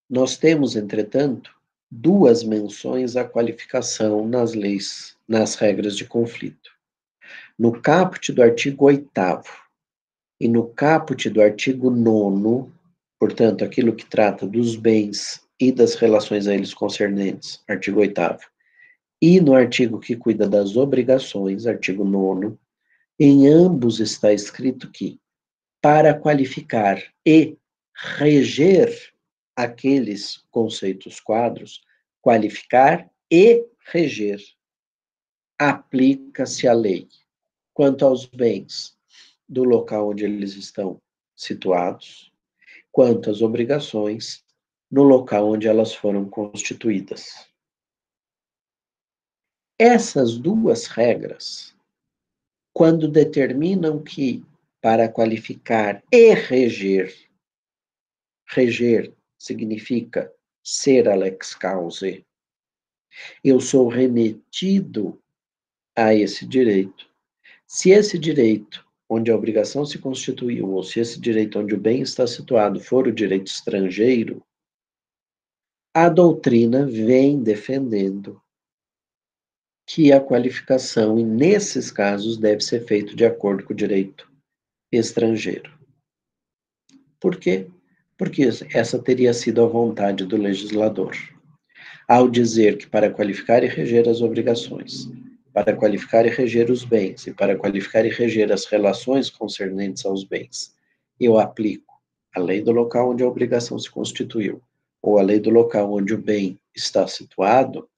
[0.10, 1.56] Nós temos, entretanto,
[1.90, 6.70] duas menções à qualificação nas leis, nas regras de conflito.
[7.58, 9.10] No caput do artigo 8
[10.42, 12.70] e no caput do artigo 9,
[13.18, 18.20] portanto, aquilo que trata dos bens e das relações a eles concernentes, artigo 8
[19.22, 22.58] e no artigo que cuida das obrigações, artigo 9
[23.18, 25.18] em ambos está escrito que,
[25.82, 27.56] para qualificar e
[28.18, 29.14] reger
[29.56, 31.82] aqueles conceitos quadros,
[32.20, 34.42] qualificar e reger,
[35.70, 37.08] aplica-se a lei
[37.72, 38.98] quanto aos bens
[39.48, 41.00] do local onde eles estão
[41.36, 42.34] situados,
[42.92, 44.44] quanto às obrigações
[44.90, 47.48] no local onde elas foram constituídas.
[49.78, 51.76] Essas duas regras
[52.74, 54.44] quando determinam que,
[54.82, 57.14] para qualificar e reger,
[58.48, 60.34] reger significa
[60.64, 62.08] ser a lex causa,
[63.44, 65.22] eu sou remetido
[65.96, 67.10] a esse direito.
[67.68, 72.02] Se esse direito, onde a obrigação se constituiu, ou se esse direito onde o bem
[72.02, 74.44] está situado for o direito estrangeiro,
[75.94, 78.42] a doutrina vem defendendo
[79.86, 84.32] que a qualificação, nesses casos, deve ser feito de acordo com o direito
[84.90, 85.78] estrangeiro.
[87.20, 87.68] Por quê?
[88.18, 91.16] Porque essa teria sido a vontade do legislador.
[92.08, 95.10] Ao dizer que para qualificar e reger as obrigações,
[95.54, 100.24] para qualificar e reger os bens, e para qualificar e reger as relações concernentes aos
[100.24, 100.76] bens,
[101.20, 102.02] eu aplico
[102.34, 104.62] a lei do local onde a obrigação se constituiu,
[105.02, 107.90] ou a lei do local onde o bem está situado,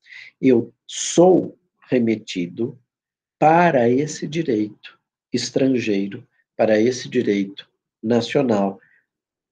[0.42, 1.58] eu sou
[1.90, 2.78] remetido
[3.38, 4.98] para esse direito
[5.32, 7.68] estrangeiro, para esse direito
[8.02, 8.80] nacional,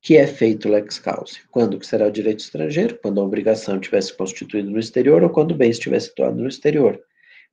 [0.02, 1.38] que é feito lex causa.
[1.52, 2.97] Quando que será o direito estrangeiro?
[2.97, 6.99] Quando a obrigação tivesse constituído no exterior ou quando o bem estiver situado no exterior.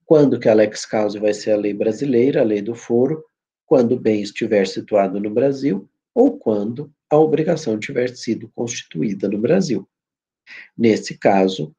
[0.09, 3.22] Quando que a lex causa vai ser a lei brasileira, a lei do foro,
[3.66, 9.36] quando o bem estiver situado no Brasil ou quando a obrigação tiver sido constituída no
[9.36, 9.86] Brasil.
[10.74, 11.76] Nesse caso,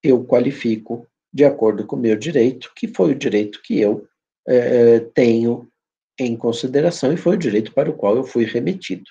[0.00, 4.08] eu qualifico de acordo com o meu direito, que foi o direito que eu
[4.46, 5.68] é, tenho
[6.16, 9.10] em consideração e foi o direito para o qual eu fui remetido.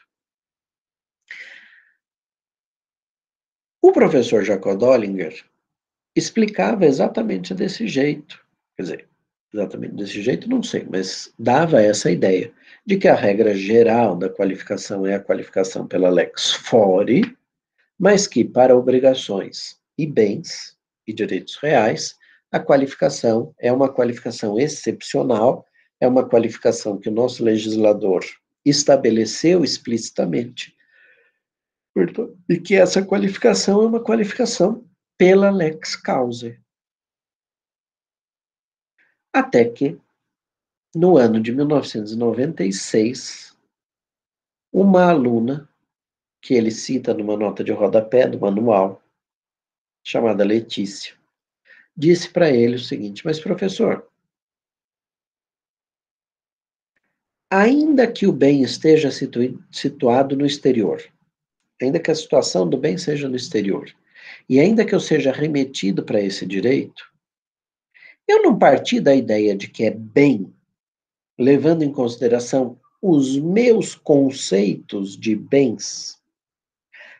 [3.81, 5.45] O professor Jacob Dollinger
[6.15, 8.39] explicava exatamente desse jeito,
[8.77, 9.09] quer dizer,
[9.53, 12.51] exatamente desse jeito, não sei, mas dava essa ideia
[12.85, 17.35] de que a regra geral da qualificação é a qualificação pela lex fori,
[17.99, 22.15] mas que para obrigações e bens e direitos reais,
[22.51, 25.65] a qualificação é uma qualificação excepcional,
[25.99, 28.23] é uma qualificação que o nosso legislador
[28.63, 30.73] estabeleceu explicitamente,
[32.49, 34.83] e que essa qualificação é uma qualificação
[35.17, 36.55] pela lex causa.
[39.33, 39.99] Até que,
[40.95, 43.57] no ano de 1996,
[44.71, 45.67] uma aluna,
[46.41, 49.01] que ele cita numa nota de rodapé do manual,
[50.03, 51.15] chamada Letícia,
[51.95, 54.07] disse para ele o seguinte: Mas, professor,
[57.49, 59.09] ainda que o bem esteja
[59.71, 61.01] situado no exterior,
[61.81, 63.91] ainda que a situação do bem seja no exterior,
[64.47, 67.03] e ainda que eu seja remetido para esse direito,
[68.27, 70.53] eu não parti da ideia de que é bem,
[71.37, 76.19] levando em consideração os meus conceitos de bens,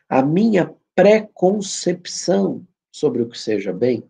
[0.08, 4.02] a minha preconcepção sobre o que seja bem.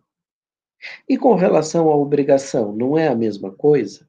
[1.07, 4.07] E com relação à obrigação, não é a mesma coisa?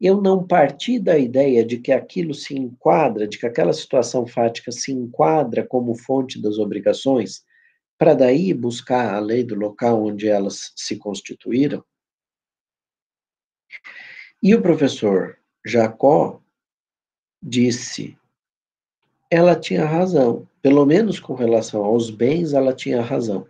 [0.00, 4.70] Eu não parti da ideia de que aquilo se enquadra, de que aquela situação fática
[4.70, 7.44] se enquadra como fonte das obrigações,
[7.98, 11.84] para daí buscar a lei do local onde elas se constituíram?
[14.42, 16.42] E o professor Jacó
[17.42, 18.16] disse:
[19.30, 23.46] ela tinha razão, pelo menos com relação aos bens, ela tinha razão.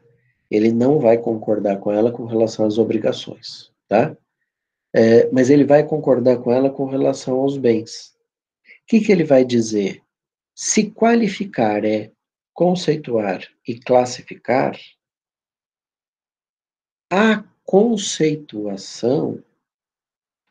[0.51, 4.17] Ele não vai concordar com ela com relação às obrigações, tá?
[4.95, 8.15] É, mas ele vai concordar com ela com relação aos bens.
[8.65, 10.01] O que, que ele vai dizer?
[10.55, 12.13] Se qualificar é
[12.55, 14.79] conceituar e classificar,
[17.11, 19.43] a conceituação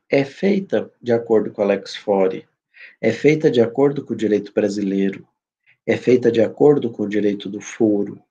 [0.10, 2.48] é feita de acordo com Alex Fore,
[3.00, 5.26] é feita de acordo com o direito brasileiro,
[5.86, 8.22] é feita de acordo com o direito do foro.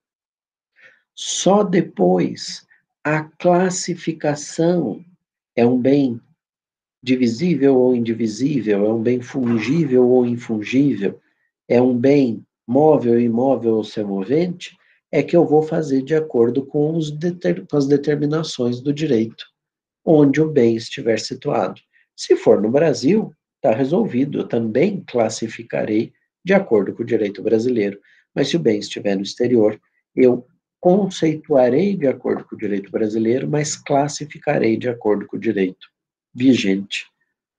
[1.14, 2.66] Só depois
[3.02, 5.04] a classificação
[5.56, 6.20] é um bem
[7.02, 11.20] divisível ou indivisível, é um bem fungível ou infungível,
[11.68, 14.76] é um bem móvel, imóvel ou semovente,
[15.10, 16.98] é que eu vou fazer de acordo com,
[17.70, 19.44] com as determinações do direito,
[20.04, 21.80] onde o bem estiver situado.
[22.16, 26.12] Se for no Brasil, está resolvido, eu também classificarei
[26.44, 28.00] de acordo com o direito brasileiro.
[28.34, 29.80] Mas se o bem estiver no exterior,
[30.16, 30.46] eu
[30.80, 35.86] conceituarei de acordo com o direito brasileiro, mas classificarei de acordo com o direito
[36.34, 37.06] vigente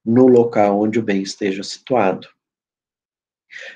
[0.06, 2.28] no local onde o bem esteja situado.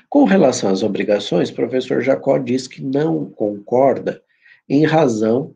[0.10, 4.24] Com relação às obrigações, professor Jacó diz que não concorda
[4.68, 5.56] em razão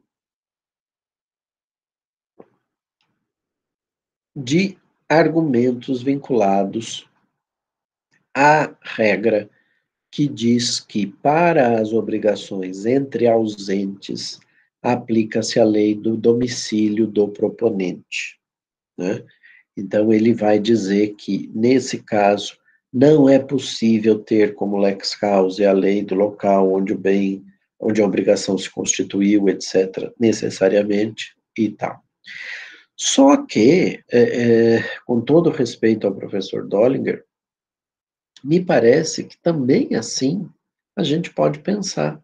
[4.35, 4.77] de
[5.09, 7.09] argumentos vinculados
[8.33, 9.49] à regra
[10.09, 14.39] que diz que para as obrigações entre ausentes
[14.81, 18.39] aplica-se a lei do domicílio do proponente.
[18.97, 19.23] Né?
[19.75, 22.57] Então, ele vai dizer que, nesse caso,
[22.93, 27.43] não é possível ter como lex causa a lei do local onde o bem,
[27.79, 32.03] onde a obrigação se constituiu, etc., necessariamente e tal.
[32.95, 37.23] Só que, é, é, com todo respeito ao professor Dollinger,
[38.43, 40.47] me parece que também assim
[40.95, 42.21] a gente pode pensar.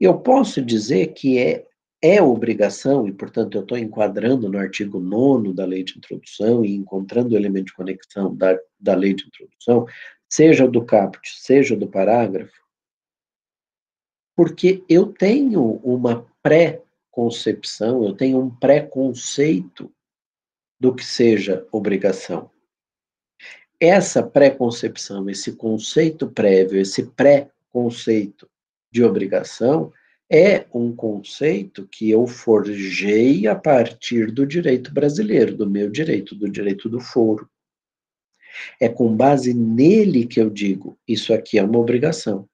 [0.00, 1.66] Eu posso dizer que é,
[2.06, 6.74] é obrigação, e portanto eu estou enquadrando no artigo 9 da lei de introdução e
[6.74, 9.86] encontrando o elemento de conexão da, da lei de introdução,
[10.28, 12.62] seja do caput, seja do parágrafo,
[14.36, 19.90] porque eu tenho uma pré-concepção, eu tenho um pré-conceito
[20.78, 22.50] do que seja obrigação.
[23.80, 28.46] Essa pré-concepção, esse conceito prévio, esse pré-conceito
[28.92, 29.90] de obrigação,
[30.30, 36.50] é um conceito que eu forjei a partir do direito brasileiro, do meu direito, do
[36.50, 37.48] direito do foro.
[38.80, 42.48] É com base nele que eu digo, isso aqui é uma obrigação.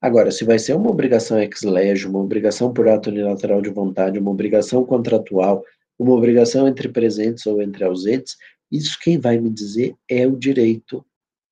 [0.00, 4.18] Agora, se vai ser uma obrigação ex lege, uma obrigação por ato unilateral de vontade,
[4.18, 5.64] uma obrigação contratual,
[5.98, 8.36] uma obrigação entre presentes ou entre ausentes,
[8.70, 11.04] isso quem vai me dizer é o direito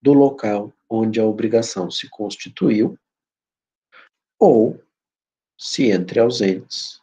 [0.03, 2.99] do local onde a obrigação se constituiu,
[4.39, 4.79] ou,
[5.63, 7.01] se entre ausentes,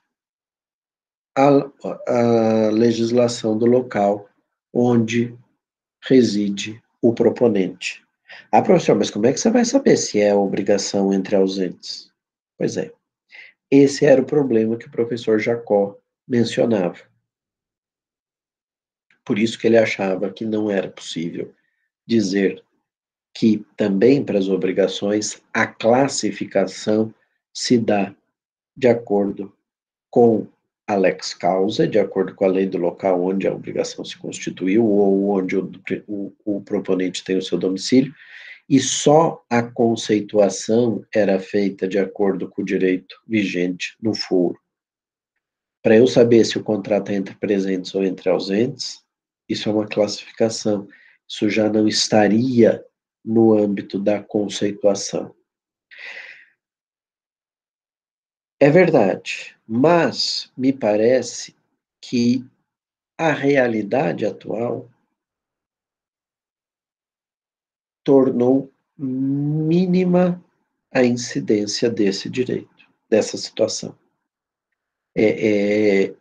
[1.34, 1.48] a,
[2.07, 4.30] a legislação do local
[4.73, 5.34] onde
[6.03, 8.06] reside o proponente.
[8.52, 12.11] Ah, professor, mas como é que você vai saber se é obrigação entre ausentes?
[12.57, 12.91] Pois é,
[13.72, 16.99] esse era o problema que o professor Jacó mencionava.
[19.23, 21.56] Por isso que ele achava que não era possível
[22.06, 22.61] dizer
[23.34, 27.14] que também para as obrigações a classificação
[27.53, 28.14] se dá
[28.80, 29.53] de acordo
[30.10, 30.47] com
[30.88, 34.85] a lex causa, de acordo com a lei do local onde a obrigação se constituiu
[34.85, 35.69] ou onde o,
[36.07, 38.14] o, o proponente tem o seu domicílio,
[38.69, 44.57] e só a conceituação era feita de acordo com o direito vigente no foro.
[45.84, 48.99] Para eu saber se o contrato é entre presentes ou entre ausentes,
[49.47, 50.88] isso é uma classificação.
[51.27, 52.84] Isso já não estaria
[53.23, 55.35] no âmbito da conceituação.
[58.61, 61.56] É verdade, mas me parece
[62.02, 62.45] que
[63.18, 64.90] a realidade atual
[68.03, 70.44] tornou mínima
[70.91, 73.98] a incidência desse direito, dessa situação.
[75.15, 76.15] É, é,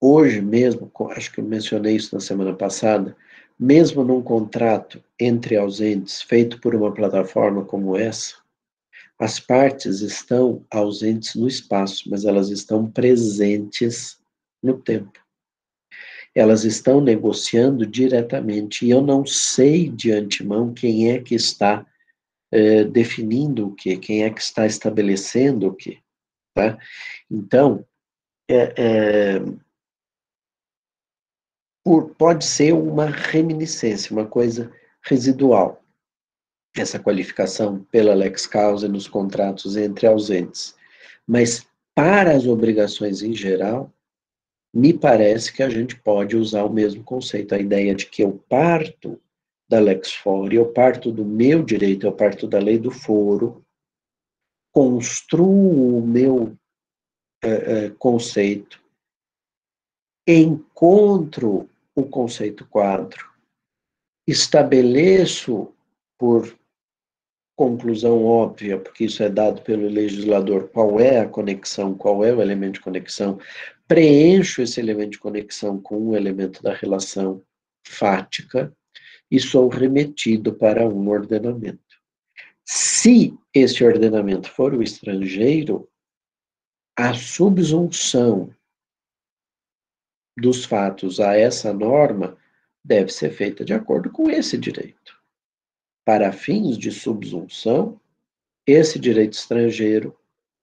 [0.00, 3.16] hoje mesmo, acho que eu mencionei isso na semana passada,
[3.58, 8.36] mesmo num contrato entre ausentes feito por uma plataforma como essa,
[9.18, 14.20] as partes estão ausentes no espaço, mas elas estão presentes
[14.62, 15.18] no tempo.
[16.34, 21.86] Elas estão negociando diretamente, e eu não sei de antemão quem é que está
[22.52, 25.98] é, definindo o que, quem é que está estabelecendo o que.
[26.54, 26.78] Tá?
[27.30, 27.86] Então,
[28.48, 29.38] é, é,
[31.82, 34.70] por, pode ser uma reminiscência, uma coisa
[35.02, 35.85] residual
[36.80, 40.74] essa qualificação pela lex causa nos contratos entre ausentes.
[41.26, 43.92] Mas para as obrigações em geral,
[44.74, 48.32] me parece que a gente pode usar o mesmo conceito, a ideia de que eu
[48.48, 49.20] parto
[49.68, 53.64] da lex fora, eu parto do meu direito, eu parto da lei do foro,
[54.72, 56.56] construo o meu
[57.42, 57.48] é,
[57.86, 58.78] é, conceito,
[60.28, 63.32] encontro o conceito quadro,
[64.26, 65.72] estabeleço
[66.18, 66.54] por
[67.56, 72.42] conclusão óbvia, porque isso é dado pelo legislador, qual é a conexão, qual é o
[72.42, 73.40] elemento de conexão,
[73.88, 77.42] preencho esse elemento de conexão com um elemento da relação
[77.82, 78.72] fática
[79.30, 81.80] e sou remetido para um ordenamento.
[82.62, 85.88] Se esse ordenamento for o estrangeiro,
[86.96, 88.54] a subsunção
[90.36, 92.36] dos fatos a essa norma
[92.84, 95.15] deve ser feita de acordo com esse direito
[96.06, 98.00] para fins de subsunção,
[98.64, 100.16] esse direito estrangeiro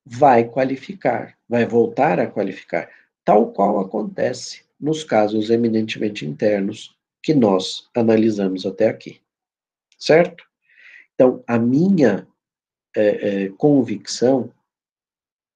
[0.06, 2.90] vai qualificar, vai voltar a qualificar,
[3.26, 9.20] tal qual acontece nos casos eminentemente internos que nós analisamos até aqui.
[10.00, 10.46] Certo?
[11.14, 12.26] Então, a minha
[12.96, 14.50] é, é, convicção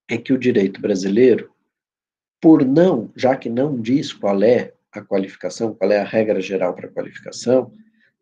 [0.09, 1.49] é que o direito brasileiro,
[2.41, 6.73] por não, já que não diz qual é a qualificação, qual é a regra geral
[6.73, 7.71] para a qualificação,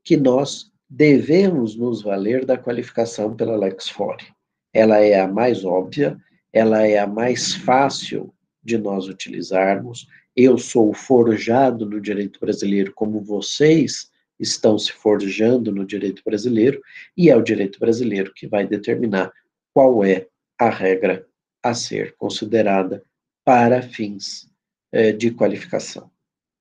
[0.03, 4.25] que nós devemos nos valer da qualificação pela Lex Fore.
[4.73, 6.17] Ela é a mais óbvia,
[6.51, 8.33] ela é a mais fácil
[8.63, 10.07] de nós utilizarmos.
[10.35, 14.09] Eu sou forjado no direito brasileiro como vocês
[14.39, 16.81] estão se forjando no direito brasileiro,
[17.15, 19.31] e é o direito brasileiro que vai determinar
[19.73, 20.27] qual é
[20.59, 21.25] a regra
[21.63, 23.03] a ser considerada
[23.43, 24.49] para fins
[24.91, 26.11] eh, de qualificação.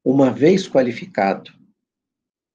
[0.05, 1.53] Uma vez qualificado,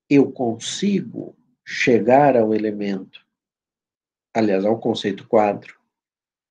[0.09, 1.35] eu consigo
[1.71, 3.23] chegar ao elemento,
[4.33, 5.75] aliás, ao conceito quadro,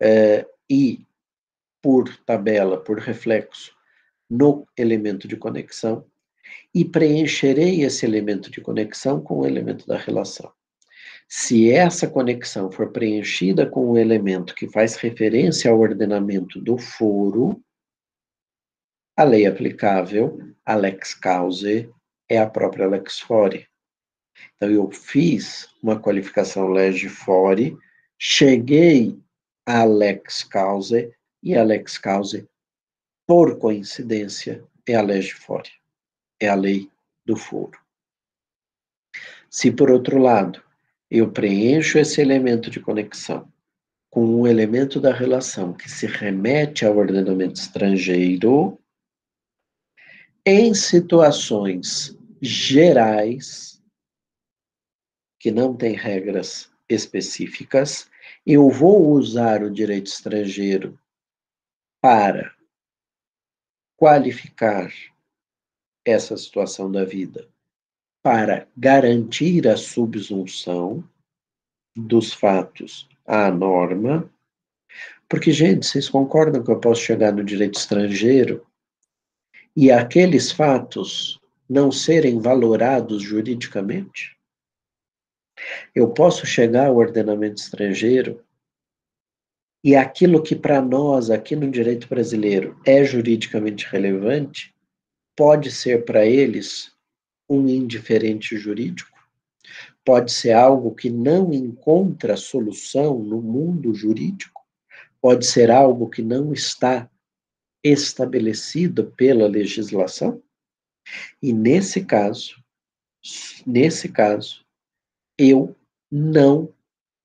[0.00, 1.04] é, e
[1.82, 3.76] por tabela, por reflexo,
[4.30, 6.06] no elemento de conexão,
[6.72, 10.52] e preencherei esse elemento de conexão com o elemento da relação.
[11.26, 17.60] Se essa conexão for preenchida com o elemento que faz referência ao ordenamento do foro,
[19.16, 21.90] a lei aplicável, a lex cause,
[22.28, 23.66] é a própria lex fore.
[24.56, 27.76] Então, eu fiz uma qualificação lege fore,
[28.18, 29.18] cheguei
[29.64, 31.12] a lex cause,
[31.42, 32.48] e a lex cause,
[33.26, 35.70] por coincidência, é a lege fore,
[36.40, 36.90] é a lei
[37.24, 37.78] do foro.
[39.50, 40.62] Se, por outro lado,
[41.10, 43.50] eu preencho esse elemento de conexão
[44.10, 48.78] com um elemento da relação que se remete ao ordenamento estrangeiro,
[50.44, 53.77] em situações gerais,
[55.38, 58.10] que não tem regras específicas,
[58.46, 60.98] eu vou usar o direito estrangeiro
[62.00, 62.54] para
[63.96, 64.92] qualificar
[66.04, 67.48] essa situação da vida,
[68.22, 71.06] para garantir a subsunção
[71.96, 74.32] dos fatos à norma,
[75.28, 78.66] porque, gente, vocês concordam que eu posso chegar no direito estrangeiro
[79.76, 81.38] e aqueles fatos
[81.68, 84.37] não serem valorados juridicamente?
[85.94, 88.42] Eu posso chegar ao ordenamento estrangeiro
[89.82, 94.74] e aquilo que para nós, aqui no direito brasileiro, é juridicamente relevante,
[95.36, 96.92] pode ser para eles
[97.48, 99.16] um indiferente jurídico,
[100.04, 104.60] pode ser algo que não encontra solução no mundo jurídico,
[105.20, 107.08] pode ser algo que não está
[107.82, 110.42] estabelecido pela legislação.
[111.42, 112.62] E nesse caso,
[113.66, 114.64] nesse caso,
[115.38, 115.76] eu
[116.10, 116.72] não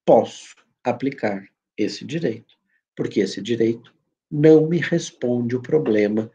[0.05, 1.43] posso aplicar
[1.77, 2.55] esse direito,
[2.95, 3.93] porque esse direito
[4.29, 6.31] não me responde o problema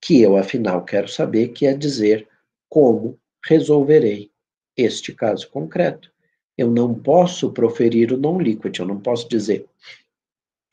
[0.00, 2.26] que eu, afinal, quero saber, que é dizer
[2.68, 4.30] como resolverei
[4.76, 6.10] este caso concreto.
[6.56, 9.66] Eu não posso proferir o non-liquid, eu não posso dizer,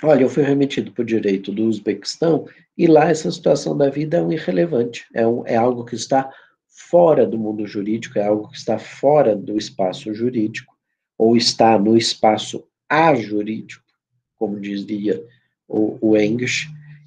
[0.03, 2.47] olha, eu fui remetido para o direito do Uzbequistão
[2.77, 6.31] e lá essa situação da vida é um irrelevante, é, um, é algo que está
[6.77, 10.77] fora do mundo jurídico, é algo que está fora do espaço jurídico,
[11.17, 13.83] ou está no espaço ajurídico,
[14.35, 15.25] como dizia
[15.67, 16.15] o, o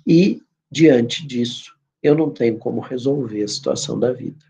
[0.04, 1.72] e, diante disso,
[2.02, 4.44] eu não tenho como resolver a situação da vida.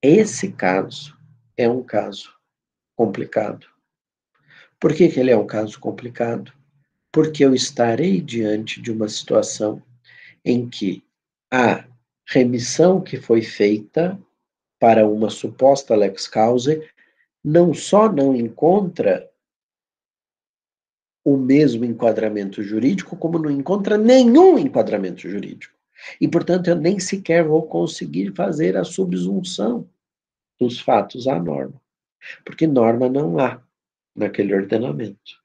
[0.00, 1.18] Esse caso
[1.56, 2.32] é um caso
[2.94, 3.66] complicado.
[4.78, 6.52] Por que, que ele é um caso complicado?
[7.10, 9.82] Porque eu estarei diante de uma situação
[10.44, 11.04] em que
[11.50, 11.84] a
[12.32, 14.18] remissão que foi feita
[14.80, 16.82] para uma suposta lex causa
[17.44, 19.28] não só não encontra
[21.24, 25.74] o mesmo enquadramento jurídico, como não encontra nenhum enquadramento jurídico.
[26.20, 29.88] E, portanto, eu nem sequer vou conseguir fazer a subsunção
[30.58, 31.80] dos fatos à norma,
[32.44, 33.62] porque norma não há
[34.14, 35.40] naquele ordenamento.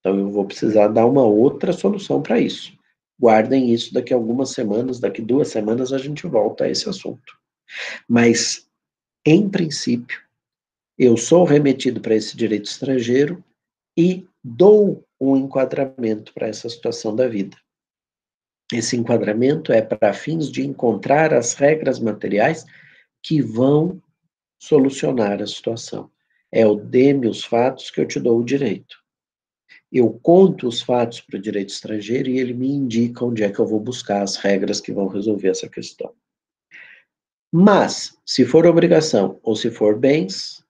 [0.00, 2.73] Então, eu vou precisar dar uma outra solução para isso.
[3.18, 7.38] Guardem isso daqui a algumas semanas, daqui duas semanas a gente volta a esse assunto.
[8.08, 8.68] Mas,
[9.24, 10.20] em princípio,
[10.98, 13.42] eu sou remetido para esse direito estrangeiro
[13.96, 17.56] e dou um enquadramento para essa situação da vida.
[18.72, 22.64] Esse enquadramento é para fins de encontrar as regras materiais
[23.22, 24.02] que vão
[24.58, 26.10] solucionar a situação.
[26.50, 29.03] É o dê-me os fatos que eu te dou o direito.
[29.94, 33.60] Eu conto os fatos para o direito estrangeiro e ele me indica onde é que
[33.60, 36.12] eu vou buscar as regras que vão resolver essa questão.
[37.52, 40.64] Mas, se for obrigação ou se for bens,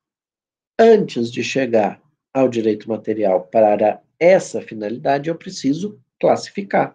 [0.78, 2.02] antes de chegar
[2.34, 6.94] ao direito material para essa finalidade, eu preciso classificar.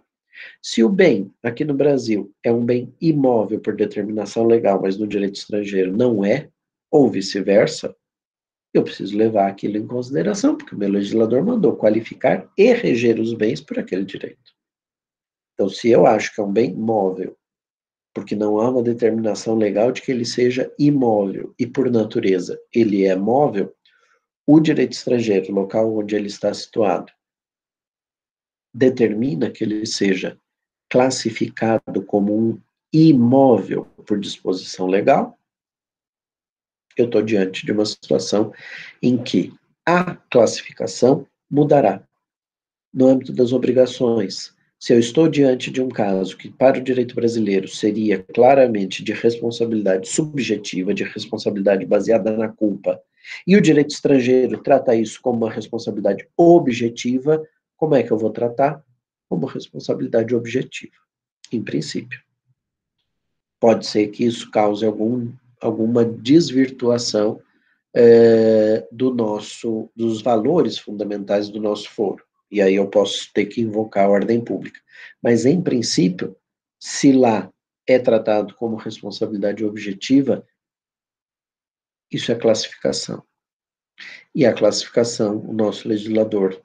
[0.62, 5.08] Se o bem, aqui no Brasil, é um bem imóvel por determinação legal, mas no
[5.08, 6.48] direito estrangeiro não é,
[6.92, 7.96] ou vice-versa,
[8.74, 13.34] eu preciso levar aquilo em consideração, porque o meu legislador mandou qualificar e reger os
[13.34, 14.54] bens por aquele direito.
[15.54, 17.36] Então, se eu acho que é um bem móvel,
[18.14, 23.06] porque não há uma determinação legal de que ele seja imóvel, e por natureza ele
[23.06, 23.74] é móvel,
[24.46, 27.12] o direito estrangeiro, local onde ele está situado,
[28.74, 30.40] determina que ele seja
[30.90, 35.39] classificado como um imóvel por disposição legal,
[36.98, 38.54] eu estou diante de uma situação
[39.02, 39.54] em que
[39.86, 42.04] a classificação mudará.
[42.94, 47.14] No âmbito das obrigações, se eu estou diante de um caso que, para o direito
[47.14, 53.02] brasileiro, seria claramente de responsabilidade subjetiva, de responsabilidade baseada na culpa,
[53.46, 57.46] e o direito estrangeiro trata isso como uma responsabilidade objetiva,
[57.76, 58.84] como é que eu vou tratar?
[59.28, 60.96] Como responsabilidade objetiva,
[61.52, 62.22] em princípio.
[63.60, 67.42] Pode ser que isso cause algum, alguma desvirtuação
[67.96, 72.24] é, do nosso, dos valores fundamentais do nosso foro.
[72.52, 74.80] E aí eu posso ter que invocar a ordem pública.
[75.22, 76.36] Mas, em princípio,
[76.80, 77.52] se lá
[77.88, 80.46] é tratado como responsabilidade objetiva,
[82.12, 83.24] isso é classificação.
[84.34, 86.62] E a classificação, o nosso legislador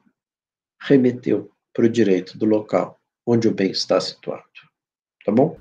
[0.80, 4.44] remeteu para o direito do local onde o bem está situado.
[5.24, 5.56] Tá bom?